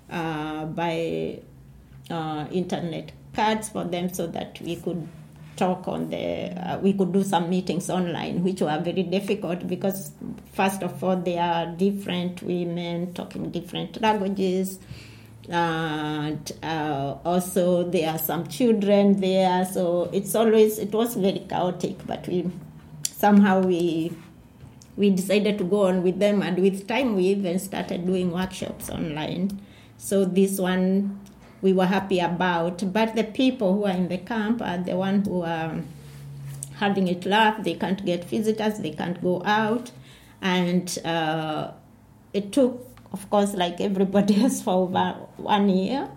[0.10, 1.40] uh, buy
[2.10, 5.08] uh, internet cards for them so that we could
[5.56, 10.12] talk on the uh, we could do some meetings online which were very difficult because
[10.54, 14.80] first of all they are different women talking different languages
[15.50, 22.06] and uh, also there are some children there so it's always it was very chaotic
[22.06, 22.50] but we
[23.04, 24.12] somehow we
[25.00, 28.90] we decided to go on with them and with time we even started doing workshops
[28.90, 29.62] online.
[29.98, 31.22] So this one
[31.62, 35.24] we were happy about but the people who are in the camp are the one
[35.24, 35.82] who are
[36.76, 39.92] having it rough they can't get visitors they can't go out.
[40.42, 41.72] And uh,
[42.34, 46.10] it took of course like everybody else for over one year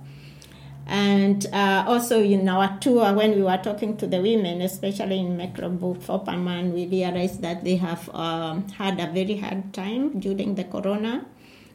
[0.87, 5.37] and uh, also in our tour, when we were talking to the women, especially in
[5.37, 11.25] Mecklenburg-Vorpommern, we realized that they have um, had a very hard time during the corona,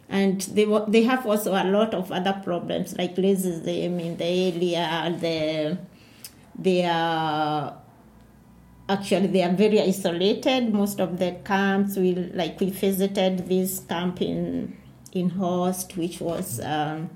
[0.10, 5.16] and they they have also a lot of other problems like racism in the area.
[5.20, 5.78] The
[6.60, 7.78] they are
[8.90, 10.74] actually they are very isolated.
[10.74, 14.76] Most of the camps, we like we visited this camp in
[15.14, 16.60] in Horst, which was.
[16.62, 17.10] Um,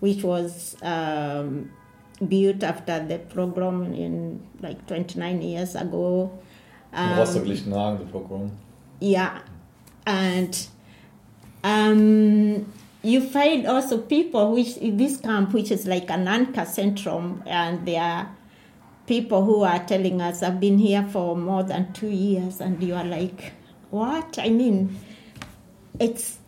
[0.00, 1.70] which was um,
[2.26, 6.32] built after the pogrom in like 29 years ago.
[6.90, 8.50] In Um, Rostock-Lichtenhagen, the pogrom.
[8.98, 9.42] yeah,
[10.06, 10.66] and
[11.62, 17.86] um, you find also people which in this camp, which is like an Ankerzentrum, and
[17.86, 18.30] there are
[19.06, 22.94] people who are telling us, "I've been here for more than two years," and you
[22.94, 23.52] are like,
[23.90, 24.96] "What?" I mean,
[25.98, 26.38] it's.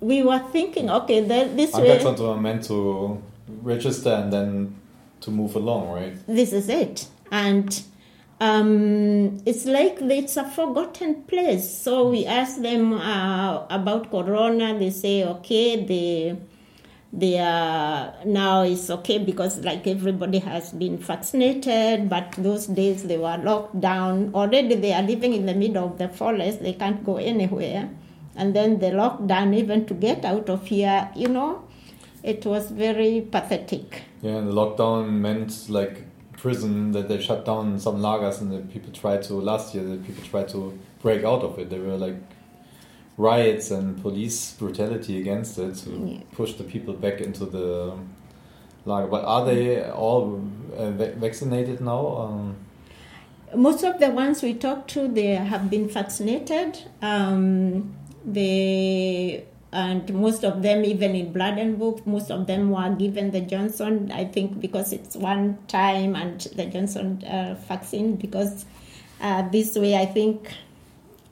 [0.00, 1.98] We were thinking, okay, there, this way.
[1.98, 3.22] Ankerzentren are meant to
[3.62, 4.76] register and then
[5.20, 6.14] to move along, right?
[6.26, 7.06] This is it.
[7.30, 7.82] And
[8.40, 11.68] um, it's like it's a forgotten place.
[11.68, 14.78] So we ask them uh, about Corona.
[14.78, 16.36] They say, okay, they
[17.12, 22.10] they are now it's okay because like everybody has been vaccinated.
[22.10, 24.32] But those days they were locked down.
[24.34, 26.62] Already they are living in the middle of the forest.
[26.62, 27.88] They can't go anywhere.
[28.36, 31.62] And then the lockdown, even to get out of here, you know,
[32.22, 34.02] it was very pathetic.
[34.22, 36.02] Yeah, and the lockdown meant like
[36.36, 39.96] prison that they shut down some lagers and the people tried to last year the
[39.96, 41.70] people tried to break out of it.
[41.70, 42.16] There were like
[43.16, 46.18] riots and police brutality against it to Yeah.
[46.32, 47.94] push the people back into the
[48.84, 49.06] lager.
[49.08, 50.42] But are they all
[50.76, 52.06] uh, vaccinated now?
[52.18, 52.56] Um,
[53.54, 56.78] Most of the ones we talked to, they have been vaccinated.
[57.00, 57.94] Um,
[58.26, 64.10] they and most of them, even in Brandenburg, most of them were given the Johnson.
[64.10, 68.16] I think because it's one time and the Johnson uh, vaccine.
[68.16, 68.64] Because
[69.20, 70.50] uh, this way, I think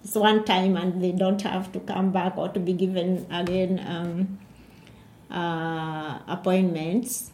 [0.02, 3.82] it's one time and they don't have to come back or to be given again
[3.86, 4.38] um,
[5.30, 7.30] uh, appointments,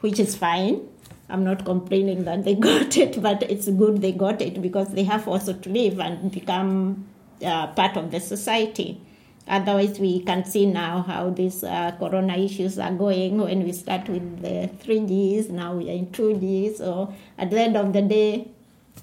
[0.00, 0.88] which is fine.
[1.28, 5.04] I'm not complaining that they got it, but it's good they got it because they
[5.04, 7.06] have also to live and become
[7.42, 9.00] uh, part of the society.
[9.46, 14.08] Otherwise, we can see now how these uh, corona issues are going when we start
[14.08, 16.78] with the 3Gs, now we are in 2Gs.
[16.78, 18.48] So at the end of the day,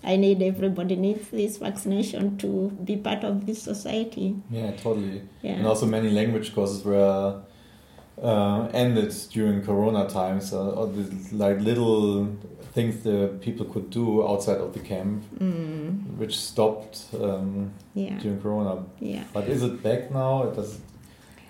[0.04, 4.36] I need everybody needs this vaccination to be part of this society.
[4.50, 5.22] yeah, totally.
[5.44, 5.52] Yeah.
[5.52, 7.40] And also many language courses were
[8.22, 10.54] uh, ended during Corona times.
[10.54, 12.36] Uh, or the, like little
[12.74, 18.40] things the people could do outside of the camp, Mm, which stopped um, yeah, during
[18.42, 18.84] Corona.
[19.00, 19.24] yeah.
[19.34, 20.46] But is it back now?
[20.56, 20.82] Does it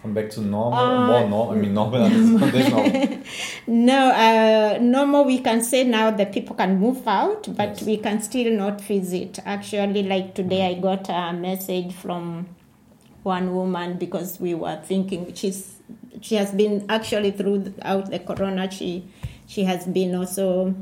[0.02, 0.80] come back to normal?
[0.80, 1.52] Uh, More normal?
[1.52, 3.18] I mean, normal is conditional.
[3.68, 7.84] No, uh, normal we can say now that people can move out, but Yes.
[7.84, 9.38] we can still not visit.
[9.46, 12.48] Actually, like today, I got a message from
[13.24, 15.78] one woman because we were thinking she's
[16.22, 19.06] she has been actually throughout the corona she
[19.46, 20.74] she has been also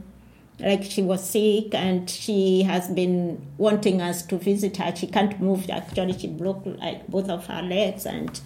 [0.60, 4.94] like she was sick and she has been wanting us to visit her.
[4.96, 5.70] She can't move.
[5.70, 8.40] Actually she broke like both of her legs and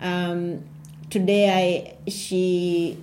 [0.00, 0.64] um,
[1.10, 2.98] today i she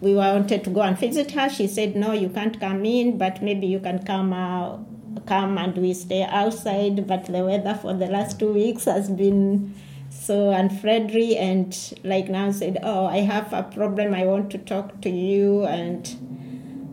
[0.00, 1.48] we wanted to go and visit her.
[1.48, 4.84] She said no you can't come in but maybe you can come out
[5.26, 7.06] come and we stay outside.
[7.06, 9.74] But the weather for the last two weeks has been
[10.10, 14.14] so unfriendly and like now said oh i have a problem.
[14.14, 15.64] I want to talk to you.
[15.64, 16.25] And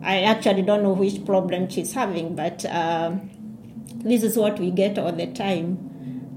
[0.04, 3.30] i actually don't know which problem she's having but um,
[4.04, 5.90] this is what we get all the time.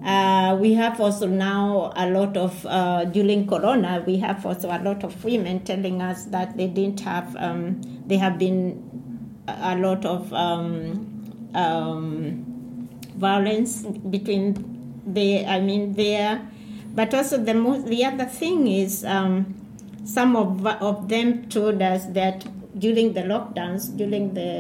[0.04, 4.80] Uh, we have also now a lot of uh, during corona we have also a
[4.82, 8.84] lot of women telling us that they didn't have um, they have been
[9.48, 14.54] a a lot of um, um, violence between
[15.08, 16.48] the i mean there
[16.94, 19.56] but also the most the other thing is um,
[20.06, 22.46] some of, of them told us that
[22.80, 24.52] during the lockdowns during the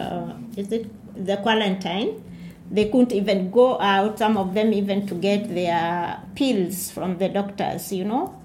[0.00, 0.86] uh, is it
[1.26, 2.22] the quarantine
[2.70, 7.28] they couldn't even go out some of them even to get their pills from the
[7.28, 8.38] doctors you know?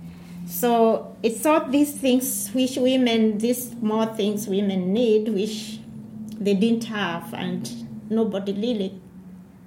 [0.48, 5.80] So it's all these things which women these more things women need which
[6.40, 7.70] they didn't have and
[8.10, 9.02] nobody really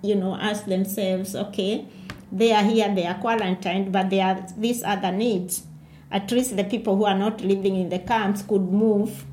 [0.03, 1.87] you know ask themselves okay
[2.33, 5.67] they are here they are quarantined but there are these other needs.
[6.13, 9.25] At least the people who are not living in the camps could move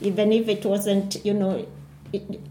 [0.00, 1.66] even if it wasn't you know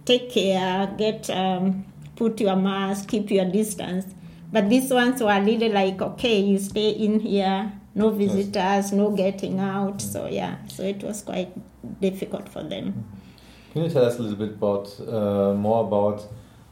[0.06, 1.86] take care get um,
[2.16, 4.06] put your mask keep your distance
[4.52, 9.60] but these ones were really like okay you stay in here no visitors no getting
[9.60, 11.52] out so yeah so it was quite
[12.02, 13.06] difficult for them
[13.74, 16.28] Can you tell us a little bit about uh, more about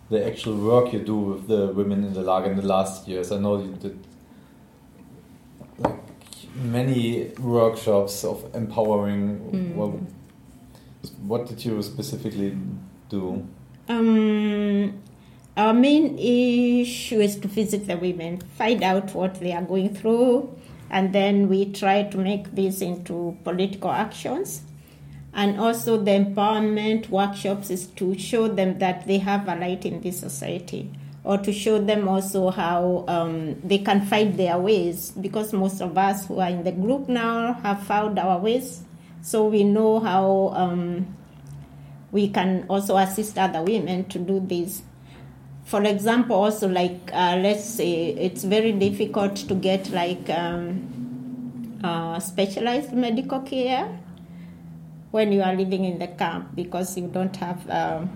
[0.09, 3.31] the actual work you do with the women in the lager in the last years?
[3.31, 3.99] I know you did
[5.77, 5.99] like
[6.55, 9.39] many workshops of empowering.
[9.51, 10.07] Mm.
[11.25, 12.57] What did you specifically
[13.09, 13.47] do?
[13.89, 15.01] Um,
[15.55, 20.55] our main issue is to visit the women, find out what they are going through,
[20.89, 24.61] and then we try to make this into political actions.
[25.33, 30.01] And also, the empowerment workshops is to show them that they have a light in
[30.01, 30.91] this society,
[31.23, 35.11] or to show them also how um, they can find their ways.
[35.11, 38.81] Because most of us who are in the group now have found our ways,
[39.21, 41.15] so we know how um,
[42.11, 44.81] we can also assist other women to do this.
[45.65, 52.19] For example, also like uh, let's say it's very difficult to get like um, uh,
[52.19, 53.99] specialized medical care.
[55.11, 58.09] when you are living in the camp because you don't have um,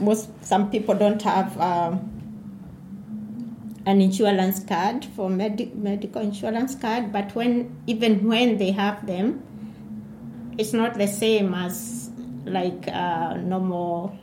[0.00, 2.12] most some people don't have um,
[3.86, 9.42] an insurance card for med- medical insurance card but when even when they have them
[10.58, 12.10] it's not the same as
[12.44, 14.16] like uh, normal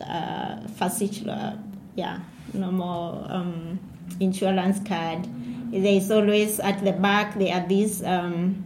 [0.00, 1.56] uh, uh,
[1.96, 2.20] yeah
[2.54, 3.78] normal um,
[4.20, 5.26] insurance card.
[5.70, 8.64] There is always at the back there are these um,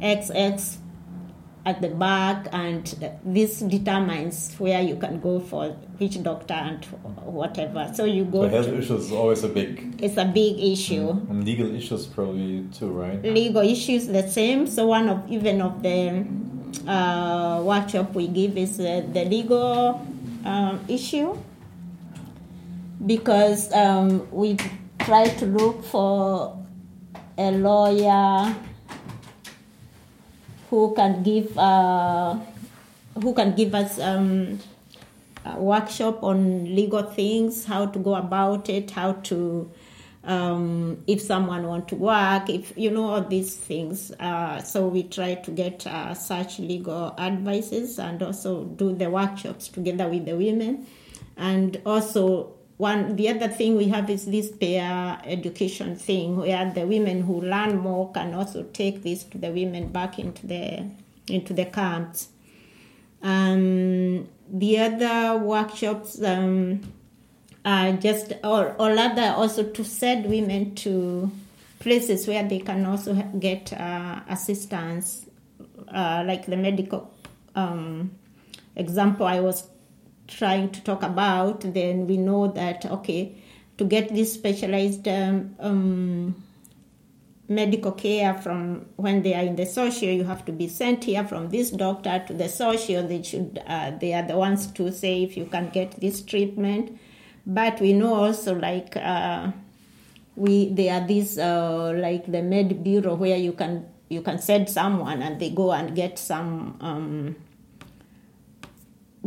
[0.00, 0.78] xx
[1.64, 6.84] at the back and this determines where you can go for which doctor and
[7.24, 7.90] whatever.
[7.94, 11.08] So you go So health to- issues is always a big it's a big issue.
[11.10, 13.22] And legal issues probably too, right?
[13.22, 14.66] legal issues the same.
[14.66, 16.26] So one of even of the
[16.86, 20.06] uh, workshop we give is uh, the legal
[20.44, 21.36] um, issue.
[23.04, 24.56] Because um, we
[25.00, 26.56] try to look for
[27.38, 28.54] a lawyer
[30.70, 32.34] who can give uh,
[33.22, 34.58] who can give us um,
[35.56, 39.70] workshop on legal things, how to go about it, how to
[40.26, 44.10] um, if someone want to work, if you know all these things.
[44.18, 49.68] Uh, so we try to get uh, such legal advices and also do the workshops
[49.68, 50.86] together with the women,
[51.36, 56.86] and also one the other thing we have is this peer education thing where the
[56.86, 60.84] women who learn more can also take this to the women back into the
[61.28, 62.28] into the camps.
[63.22, 66.80] Um, the other workshops um,
[67.64, 71.30] are just or, or rather also to send women to
[71.78, 75.26] places where they can also get uh, assistance,
[75.88, 77.12] uh, like the medical
[77.54, 78.10] um,
[78.76, 79.68] example I was
[80.28, 81.60] trying to talk about.
[81.60, 83.36] Then we know that okay,
[83.78, 86.45] to get this specialized um, um,
[87.48, 91.24] medical care from when they are in the social you have to be sent here
[91.24, 95.22] from this doctor to the social they should uh, they are the ones to say
[95.22, 96.98] if you can get this treatment.
[97.46, 99.52] But we know also like uh,
[100.34, 104.68] we there are these uh, like the med bureau where you can you can send
[104.68, 107.36] someone and they go and get some um,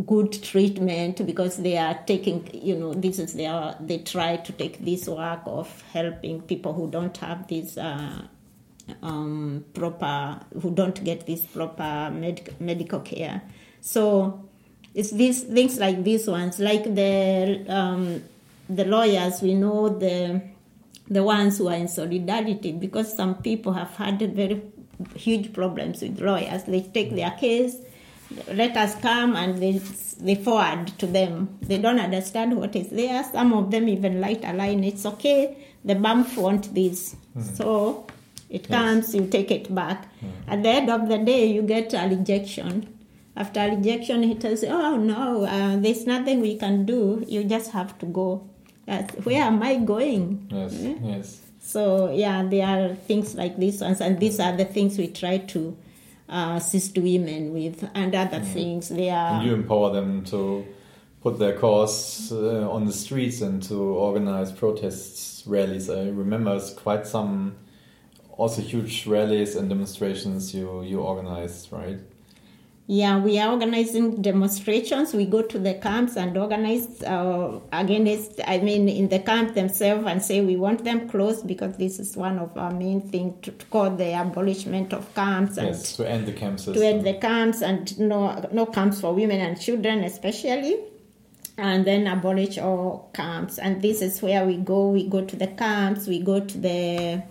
[0.06, 4.84] good treatment because they are taking you know this is their they try to take
[4.84, 8.22] this work of helping people who don't have this uh,
[9.02, 13.42] um, proper who don't get this proper med- medical care.
[13.82, 14.48] So
[14.94, 18.24] it's these things like these ones like the um,
[18.70, 20.42] the lawyers we know the
[21.10, 24.62] the ones who are in solidarity because some people have had very
[25.16, 26.64] huge problems with lawyers.
[26.66, 27.76] They take their case
[28.54, 29.80] let us come and they,
[30.20, 31.58] they forward to them.
[31.62, 33.24] They don't understand what is there.
[33.24, 34.84] Some of them even light a line.
[34.84, 35.58] It's okay.
[35.84, 37.16] The BAMF want this.
[37.56, 38.06] So
[38.50, 40.08] it comes, you take it back.
[40.48, 42.96] At the end of the day, you get a rejection.
[43.36, 47.24] After rejection, he tells you, oh no, uh, there's nothing we can do.
[47.28, 48.50] You just have to go.
[48.86, 50.48] That's, where am I going?
[50.52, 50.74] Yes,
[51.04, 51.42] yes.
[51.62, 55.38] So yeah, there are things like these ones, and these are the things we try
[55.38, 55.78] to
[56.30, 58.90] assist women with, and other things.
[58.90, 60.66] They are And you empower them to
[61.22, 65.90] put their cause uh, on the streets and to organize protests, rallies.
[65.90, 67.56] I remember quite some
[68.32, 72.00] also huge rallies and demonstrations you you organized, right?
[72.92, 75.14] Yeah, we are organizing demonstrations.
[75.14, 80.08] We go to the camps and organize uh, against, I mean, in the camp themselves
[80.08, 83.52] and say we want them closed because this is one of our main things to,
[83.52, 86.74] to call the abolishment of camps and Yes, to end the camp system.
[86.74, 90.80] to end the camps and no, no camps for women and children especially
[91.60, 95.46] and then abolish all camps and this is where we go we go to the
[95.46, 97.22] camps we go to the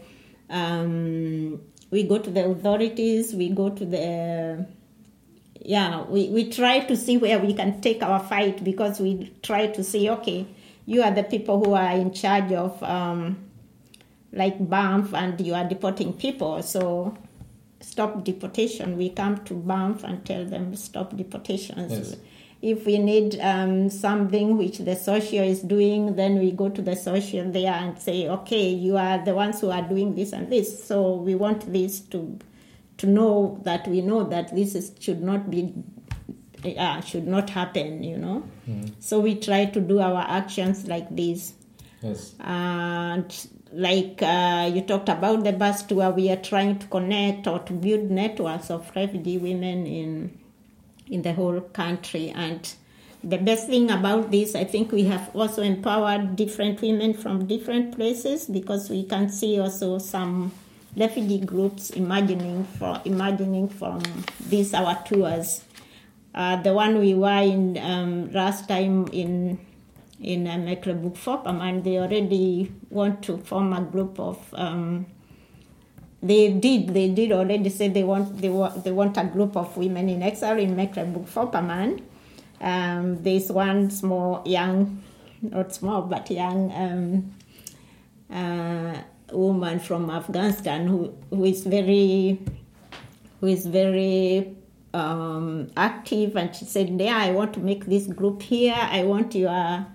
[0.51, 4.65] um, we go to the authorities we go to the
[5.75, 9.11] yeah we, we try to see where we can take our fight because we
[9.43, 10.47] try to see okay
[10.87, 13.37] you are the people who are in charge of um,
[14.33, 16.63] like BAMF and you are deporting people.
[16.63, 17.15] So
[17.81, 18.97] stop deportation.
[18.97, 22.17] We come to BAMF and tell them stop deportations Yes.
[22.63, 26.97] if we need um, something which the social is doing then we go to the
[26.97, 30.85] social there and say okay you are the ones who are doing this and this.
[30.85, 32.39] So we want this to
[32.99, 35.73] to know that we know that this is, should not be
[36.77, 38.45] uh, should not happen you know?
[39.01, 41.55] So we try to do our actions like this.
[42.01, 42.35] Yes.
[42.39, 47.59] and like uh, you talked about the bus tour we are trying to connect or
[47.59, 50.39] to build networks of refugee women in
[51.09, 52.31] in the whole country.
[52.31, 52.73] And
[53.25, 57.97] the best thing about this i think we have also empowered different women from different
[57.97, 60.53] places because we can see also some
[60.99, 64.03] refugee groups imagining for imagining from
[64.49, 65.65] these our tours.
[66.35, 69.59] Uh, the one we were in um, last time in
[70.21, 74.39] in uh, Mecklenburg-Vorpommern, they already want to form a group of.
[74.53, 75.07] Um,
[76.21, 76.89] they did.
[76.89, 78.39] They did already say they want.
[78.39, 78.83] They want.
[78.83, 82.03] They want a group of women in exile in Mecklenburg-Vorpommern.
[82.61, 85.03] Um, there's one small young,
[85.43, 87.33] not small but young um,
[88.37, 89.01] uh,
[89.33, 92.41] woman from Afghanistan who, who is very,
[93.41, 94.57] who is very
[94.95, 98.77] um, active, and she said, "Yeah, I want to make this group here.
[98.77, 99.87] I want your."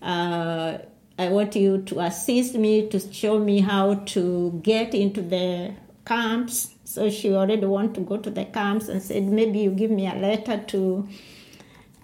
[0.00, 0.78] Uh,
[1.20, 5.74] I want you to assist me to show me how to get into the
[6.06, 6.74] camps.
[6.84, 10.06] So she already want to go to the camps and said maybe you give me
[10.06, 11.08] a letter to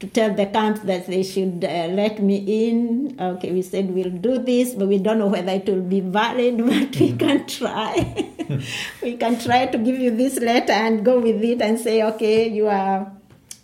[0.01, 3.17] to tell the camps that they should uh, let me in.
[3.19, 6.59] Okay, we said we'll do this, but we don't know whether it will be valid,
[6.67, 8.31] but we can try.
[9.03, 12.49] we can try to give you this letter and go with it and say, okay,
[12.49, 13.11] you are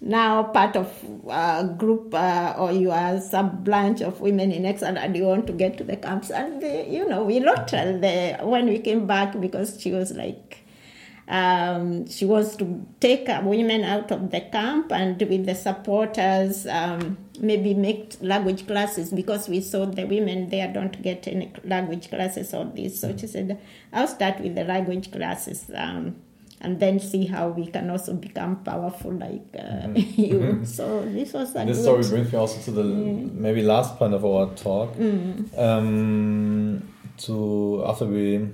[0.00, 0.90] now part of
[1.28, 5.46] a group uh, or you are sub branch of women in exile and you want
[5.46, 8.78] to get to the camps and they, you know we looked at the when we
[8.78, 10.59] came back because she was like
[11.30, 17.16] um, she wants to take women out of the camp and with the supporters um,
[17.40, 22.52] maybe make language classes because we saw the women there don't get any language classes
[22.52, 23.58] or this so she said
[23.92, 26.16] i'll start with the language classes um,
[26.62, 30.20] and then see how we can also become powerful like uh, Mm-hmm.
[30.20, 30.64] you.
[30.66, 31.84] So this was a This good.
[31.84, 34.94] story brings me also to the maybe last point of our talk.
[34.96, 35.58] Mm.
[35.58, 36.82] Um,
[37.18, 38.48] to after we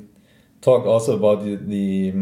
[0.61, 2.13] talk also about the, the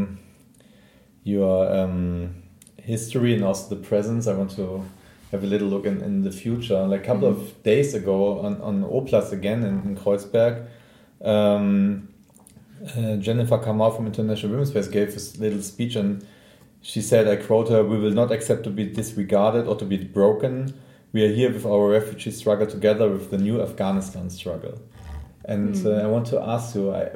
[1.25, 2.43] your um,
[2.77, 4.85] history and also the presence, I want to
[5.33, 6.87] have a little look in, in the future.
[6.87, 10.67] Like a couple of days ago on on O-Platz again in, in Kreuzberg.
[11.23, 12.09] Um,
[12.97, 16.27] uh, Jennifer Kamau from International Women's Space gave this little speech and
[16.83, 19.97] she said, I quote her, We will not accept to be disregarded or to be
[19.97, 20.75] broken.
[21.13, 24.83] We are here with our refugee struggle together with the new Afghanistan struggle.
[25.47, 27.11] And uh, I want to ask you, I,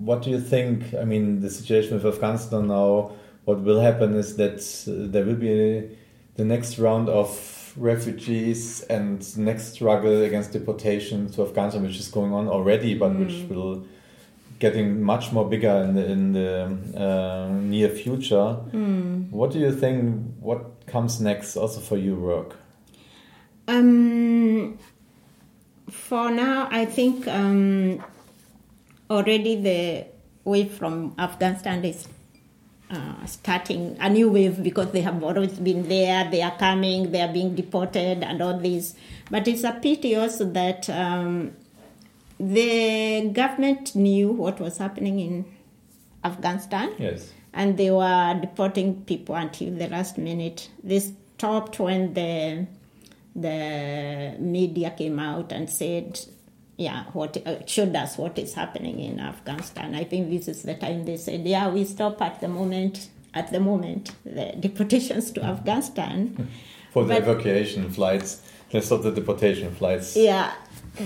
[0.00, 0.94] what do you think?
[0.94, 3.12] I mean, the situation with Afghanistan now,
[3.44, 5.88] what will happen is that uh, there will be
[6.36, 12.32] the next round of refugees and next struggle against deportation to Afghanistan, which is going
[12.32, 13.84] on already, but which will
[14.58, 18.54] getting much more bigger in the in the uh, near future.
[19.30, 20.34] What do you think?
[20.40, 22.56] What comes next, also for your work?
[23.68, 24.78] Um,
[25.90, 28.02] for now, I think um,
[29.10, 30.06] already the
[30.44, 32.08] wave from Afghanistan is
[32.90, 36.30] uh, starting a new wave because they have always been there.
[36.30, 37.12] They are coming.
[37.12, 38.94] They are being deported and all this.
[39.30, 41.52] But it's a pity also that um,
[42.40, 45.44] the government knew what was happening in
[46.24, 47.32] Afghanistan Yes.
[47.52, 50.70] and they were deporting people until the last minute.
[50.82, 52.66] They stopped when the
[53.36, 56.18] the media came out and said,
[56.78, 60.74] "Yeah, what uh, showed us what is happening in Afghanistan." I think this is the
[60.74, 65.40] time they said, "Yeah, we stop at the moment." At the moment, the deportations to
[65.44, 66.48] Afghanistan.
[66.92, 68.30] For the But- evacuation flights,
[68.70, 70.16] they stop the deportation flights.
[70.16, 70.50] Yeah.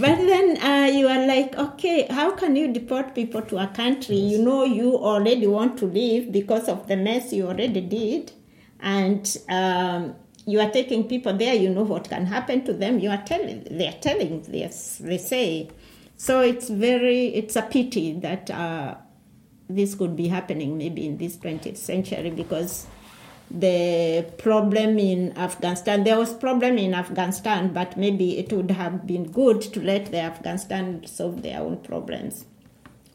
[0.04, 4.16] But then uh, you are like, okay, how can you deport people to a country
[4.32, 8.32] you know you already want to leave because of the mess you already did,
[8.80, 10.14] and um,
[10.46, 11.54] you are taking people there.
[11.54, 12.98] You know what can happen to them.
[12.98, 14.98] You are telling, they are telling this.
[15.00, 15.70] They say,
[16.16, 18.96] so it's very, it's a pity that uh,
[19.68, 22.86] this could be happening maybe in this 20th century because
[23.52, 26.04] the problem in Afghanistan.
[26.04, 30.20] There was problem in Afghanistan, but maybe it would have been good to let the
[30.20, 32.46] Afghanistan solve their own problems,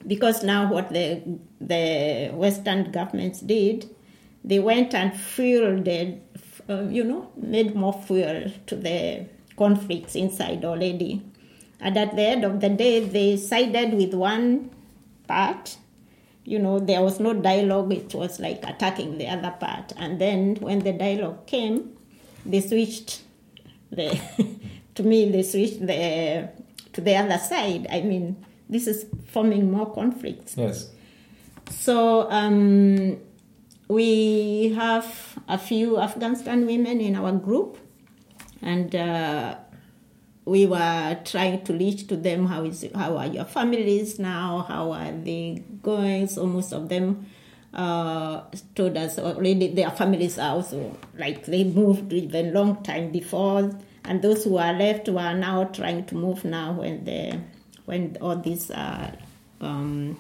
[0.06, 3.90] because now what the the Western governments did,
[4.44, 6.18] they went and the,
[6.70, 9.26] uh, you know, made more fuel to the
[9.58, 11.22] conflicts inside already,
[11.80, 14.70] and at the end of the day, they sided with one
[15.28, 15.78] part
[16.48, 17.92] you know, there was no dialogue.
[17.92, 19.92] It was like attacking the other part.
[19.98, 21.98] And then when the dialogue came,
[22.46, 23.22] they switched
[23.92, 24.18] the,
[24.96, 26.50] to me, they switched the,
[26.94, 27.88] to the other side.
[27.92, 30.56] I mean, this is forming more conflicts.
[30.56, 30.90] Yes.
[31.70, 33.20] So um,
[33.88, 37.78] we have a few Afghanistan women in our group,
[38.62, 39.56] and uh,
[40.46, 42.48] we were trying to reach to them.
[42.48, 44.66] How is how are your families now?
[44.68, 46.28] How are they going?
[46.28, 47.28] So most of them
[47.74, 48.42] uh,
[48.76, 53.72] told us already their families are also like they moved even long time before,
[54.04, 57.40] and those who are left were now trying to move now when the
[57.86, 58.70] when all these
[59.62, 60.18] um,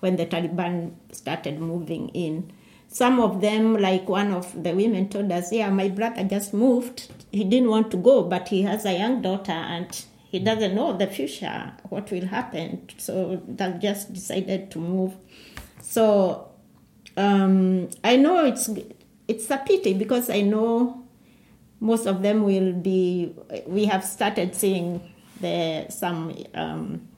[0.00, 2.52] when the Taliban started moving in.
[2.92, 7.08] Some of them, like one of the women told us, yeah, my brother just moved.
[7.30, 10.96] He didn't want to go, but he has a young daughter and he doesn't know
[10.96, 12.88] the future, what will happen.
[12.98, 15.14] So they just decided to move.
[15.80, 16.50] So
[17.16, 18.68] um, I know it's
[19.28, 21.06] it's a pity because I know
[21.78, 23.34] most of them will be.
[23.66, 25.00] We have started seeing
[25.40, 27.08] the some um,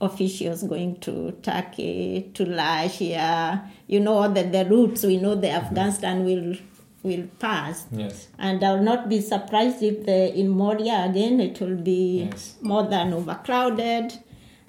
[0.00, 3.68] officials going to Turkey, to Russia.
[3.86, 6.56] You know that the routes we know the Afghanistan will
[7.02, 7.86] will pass.
[7.92, 8.28] Yes.
[8.38, 12.56] And I'll not be surprised if the in Moria again it will be Yes.
[12.60, 14.12] more than overcrowded.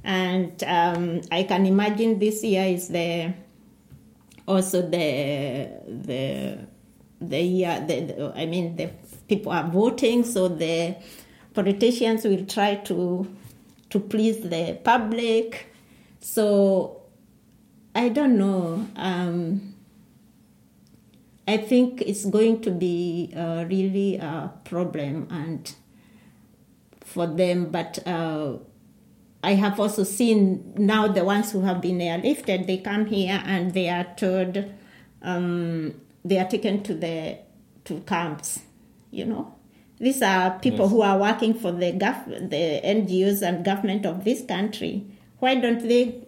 [0.04, 3.34] And um, I can imagine this year is the
[4.48, 6.58] also the the
[7.22, 8.90] the year the, the- I mean the
[9.28, 10.96] people are voting, so the
[11.54, 13.28] politicians will try to
[13.90, 15.74] to please the public.
[16.20, 17.02] So
[17.96, 18.88] I don't know.
[18.96, 19.76] Um,
[21.48, 25.74] I think it's going to be uh, really a problem and
[27.02, 27.72] for them.
[27.72, 28.58] But uh,
[29.44, 32.68] I have also seen now the ones who have been airlifted.
[32.68, 34.64] They come here and they are told
[35.24, 37.40] um, they are taken to the
[37.86, 38.60] to camps.
[39.10, 39.56] You know,
[40.00, 40.92] these are people Yes.
[40.92, 45.04] who are working for the gov- the NGOs and government of this country.
[45.40, 46.24] Why don't they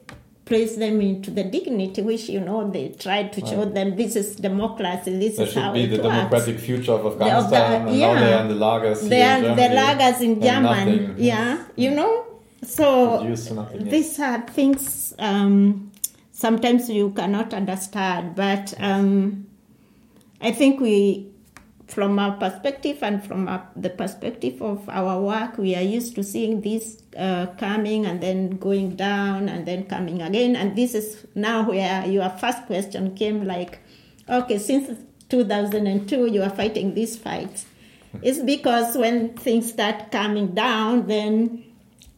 [0.46, 4.36] place them into the dignity which you know they tried to show them this is
[4.36, 7.74] democracy this There is should how be it the works democratic future of The- Afghanistan,
[7.74, 8.20] and now yeah.
[8.20, 9.10] they are in the lagers.
[9.10, 12.26] they are in the lagers in Germany yeah you know
[12.64, 13.92] so Reduced nothing, yes.
[13.92, 15.92] these are things um,
[16.32, 19.46] sometimes you cannot understand but um,
[20.42, 21.28] I think we
[21.92, 26.24] from our perspective and from our, the perspective of our work, we are used to
[26.24, 30.56] seeing this uh, coming and then going down and then coming again.
[30.56, 33.80] And this is now where your first question came like,
[34.30, 34.98] okay, since
[35.30, 37.66] 2002, you are fighting these fights.
[38.22, 41.64] It's because when things start coming down, then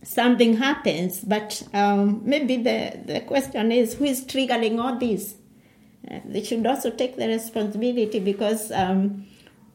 [0.03, 1.21] something happens.
[1.21, 5.35] But um, maybe the, the question is who is triggering all this?
[6.09, 9.25] Uh, they should also take the responsibility because um,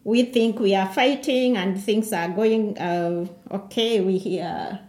[0.08, 4.00] we think we are fighting and things are going uh, okay.
[4.00, 4.80] We hear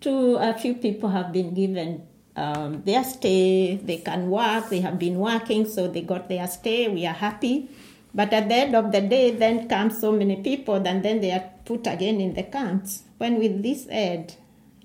[0.00, 3.76] two, a few people have been given um, their stay.
[3.76, 4.68] They can work.
[4.68, 6.86] They have been working, so they got their stay.
[6.86, 7.68] We are happy.
[8.14, 11.32] But at the end of the day, then come so many people, and then they
[11.32, 13.02] are put again in the camps.
[13.18, 14.36] When will this end?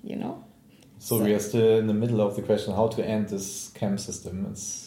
[0.02, 0.44] You know.
[0.98, 4.00] So we are still in the middle of the question how to end this camp
[4.00, 4.48] system.
[4.50, 4.79] It's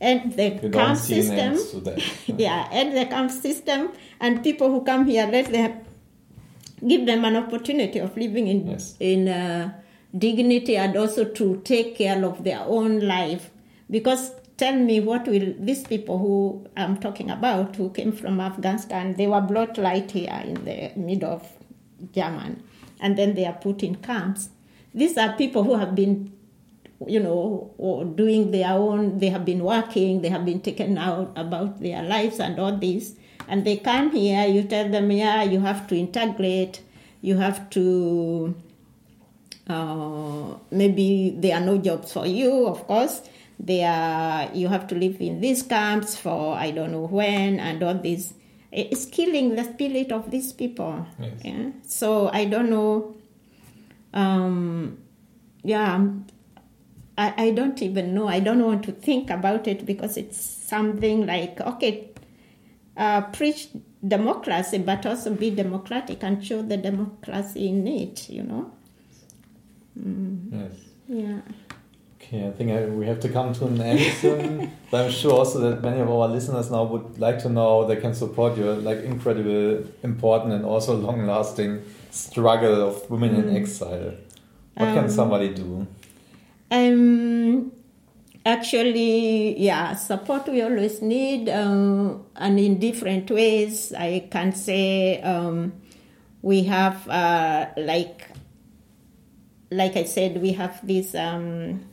[0.00, 1.38] And the you camp system.
[1.38, 2.02] end to that.
[2.38, 3.90] yeah, and the camp system
[4.20, 5.80] and people who come here, let them
[6.86, 8.96] give them an opportunity of living in Yes.
[9.00, 9.72] in uh,
[10.16, 13.50] dignity and also to take care of their own life.
[13.90, 19.14] Because tell me, what will these people who I'm talking about, who came from Afghanistan,
[19.16, 21.48] they were brought right here in the middle of
[22.12, 22.62] German,
[23.00, 24.50] and then they are put in camps.
[24.94, 26.32] These are people who have been
[27.06, 31.32] you know, or doing their own, they have been working, they have been taken out
[31.36, 33.14] about their lives and all this.
[33.48, 36.80] And they come here, you tell them, yeah, you have to integrate,
[37.20, 38.54] you have to,
[39.68, 43.22] uh, maybe there are no jobs for you, of course.
[43.58, 47.82] They are, you have to live in these camps for I don't know when and
[47.82, 48.34] all this.
[48.72, 51.06] It's killing the spirit of these people.
[51.18, 51.32] Yes.
[51.42, 51.70] Yeah?
[51.86, 53.16] So I don't know.
[54.12, 54.98] Um,
[55.62, 56.04] yeah,
[57.18, 58.28] I, I don't even know.
[58.28, 62.10] I don't want to think about it because it's something like, okay,
[62.96, 63.68] uh, preach
[64.06, 68.70] democracy, but also be democratic and show the democracy in it, you know?
[70.52, 70.72] Yes.
[71.08, 71.40] Yeah.
[72.20, 74.70] Okay, I think I, we have to come to an end soon.
[74.90, 77.96] but I'm sure also that many of our listeners now would like to know they
[77.96, 84.14] can support your like incredible, important, and also long-lasting struggle of women in exile.
[84.74, 85.86] What can Um, somebody do?
[86.70, 87.72] Um,
[88.44, 93.92] actually, yeah, support we always need, um, and in different ways.
[93.92, 95.72] I can say um,
[96.42, 98.28] we have, uh, like,
[99.70, 101.84] like I said, we have these um,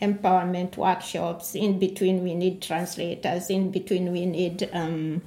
[0.00, 1.54] empowerment workshops.
[1.54, 3.50] In between, we need translators.
[3.50, 5.22] In between, we need um,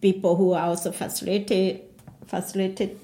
[0.00, 1.82] people who are also facilitated,
[2.26, 2.98] facilitated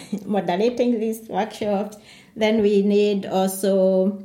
[0.24, 1.96] moderating these workshops.
[2.34, 4.22] Then we need also,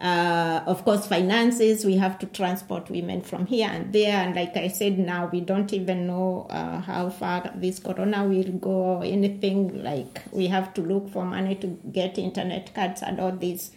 [0.00, 1.84] uh, of course, finances.
[1.84, 4.14] We have to transport women from here and there.
[4.14, 8.52] And like I said, now we don't even know uh, how far this corona will
[8.52, 9.82] go or anything.
[9.82, 13.70] Like we have to look for money to get internet cards and all this.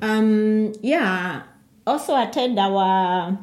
[0.00, 1.42] Um, yeah.
[1.86, 3.38] Also attend our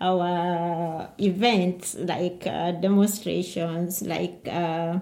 [0.00, 4.98] our events like uh, demonstrations, like uh,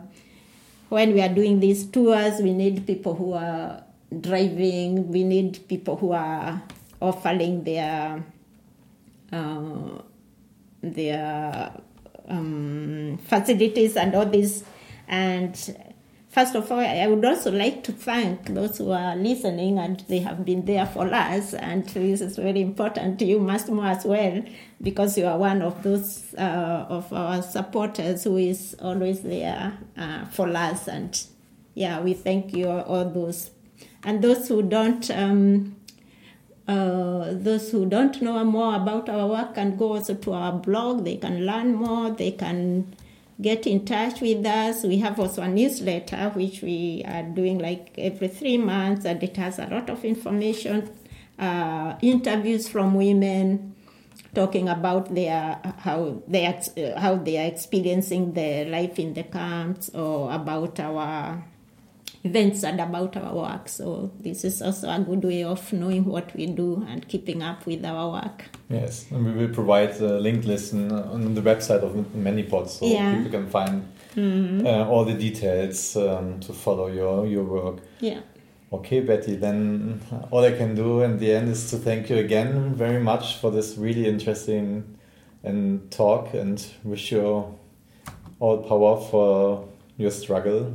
[0.93, 3.83] when we are doing these tours, we need people who are
[4.21, 5.09] driving.
[5.09, 6.63] We need people who are
[7.01, 8.23] offering their
[9.33, 10.03] uh,
[10.83, 11.73] their
[12.29, 14.65] um, facilities and all this.
[15.09, 15.57] And
[16.33, 20.19] first of all, I would also like to thank those who are listening and they
[20.21, 21.55] have been there for us.
[21.55, 23.19] And this is very important.
[23.19, 24.43] To you know as well
[24.81, 30.25] because you are one of those uh, of our supporters who is always there uh,
[30.27, 30.89] for us.
[30.89, 31.23] And
[31.75, 33.51] yeah, we thank you all those.
[34.03, 35.09] And those who don't.
[35.11, 35.77] Um,
[36.69, 41.05] uh, those who don't know more about our work can go also to our blog.
[41.05, 42.11] They can learn more.
[42.11, 42.95] They can
[43.43, 44.85] get in touch with us.
[44.85, 49.37] We have also a newsletter which we are doing like every three months, and it
[49.37, 50.91] has a lot of information,
[51.39, 53.75] uh, interviews from women
[54.35, 59.91] talking about their how they uh, how they are experiencing their life in the camps
[59.95, 61.45] or about our
[62.25, 63.69] events and about our work.
[63.69, 67.67] So this is also a good way of knowing what we do and keeping up
[67.67, 68.45] with our work.
[68.69, 73.15] Yes, and we will provide a linked list on the website of Manypod, so Yeah.
[73.17, 73.83] people can find
[74.17, 77.79] uh, all the details um, to follow your your work.
[78.01, 78.21] Yeah.
[78.73, 80.01] Okay, Betty, then
[80.31, 83.51] all I can do in the end is to thank you again very much for
[83.51, 84.97] this really interesting
[85.45, 87.59] and talk and wish you
[88.41, 89.69] all power for
[89.99, 90.73] your struggle.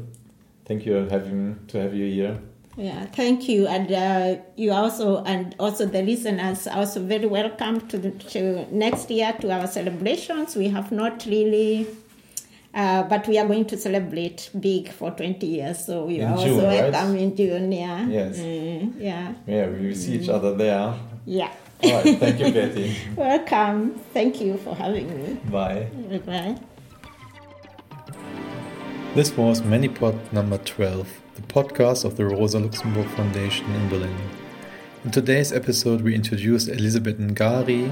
[0.67, 2.37] Thank you for having to have you here.
[2.75, 7.97] Yeah, thank you, and uh, you also, and also the listeners also very welcome to,
[7.97, 10.55] the, to next year to our celebrations.
[10.55, 11.87] We have not really,
[12.75, 15.85] uh, but we are going to celebrate big for twenty years.
[15.85, 16.91] So we In are June, also right?
[16.91, 17.71] welcome in June.
[17.71, 18.07] Yeah.
[18.07, 18.37] Yes.
[18.37, 19.33] Mm, yeah.
[19.47, 20.93] Yeah, we will see each other there.
[21.25, 21.51] Yeah.
[21.83, 22.95] All right, thank you, Betty.
[23.15, 23.99] Welcome.
[24.11, 25.33] Thank you for having me.
[25.49, 25.87] Bye.
[26.25, 26.57] Bye.
[29.17, 34.15] This was ManyPod number 12, the podcast of the Rosa Luxemburg Foundation in Berlin.
[35.03, 37.89] In today's episode, we introduced Elizabeth Ngari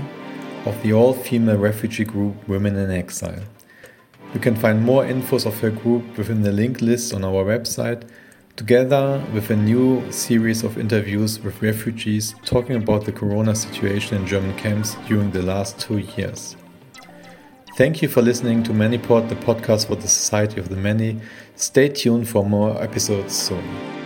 [0.67, 3.41] of the all female refugee group Women in Exile.
[4.35, 8.07] You can find more infos of her group within the link list on our website,
[8.55, 14.27] together with a new series of interviews with refugees talking about the corona situation in
[14.27, 16.55] German camps during the last two years.
[17.75, 21.19] Thank you for listening to ManyPod, the podcast for the Society of the Many.
[21.57, 24.04] Stay tuned for more episodes soon.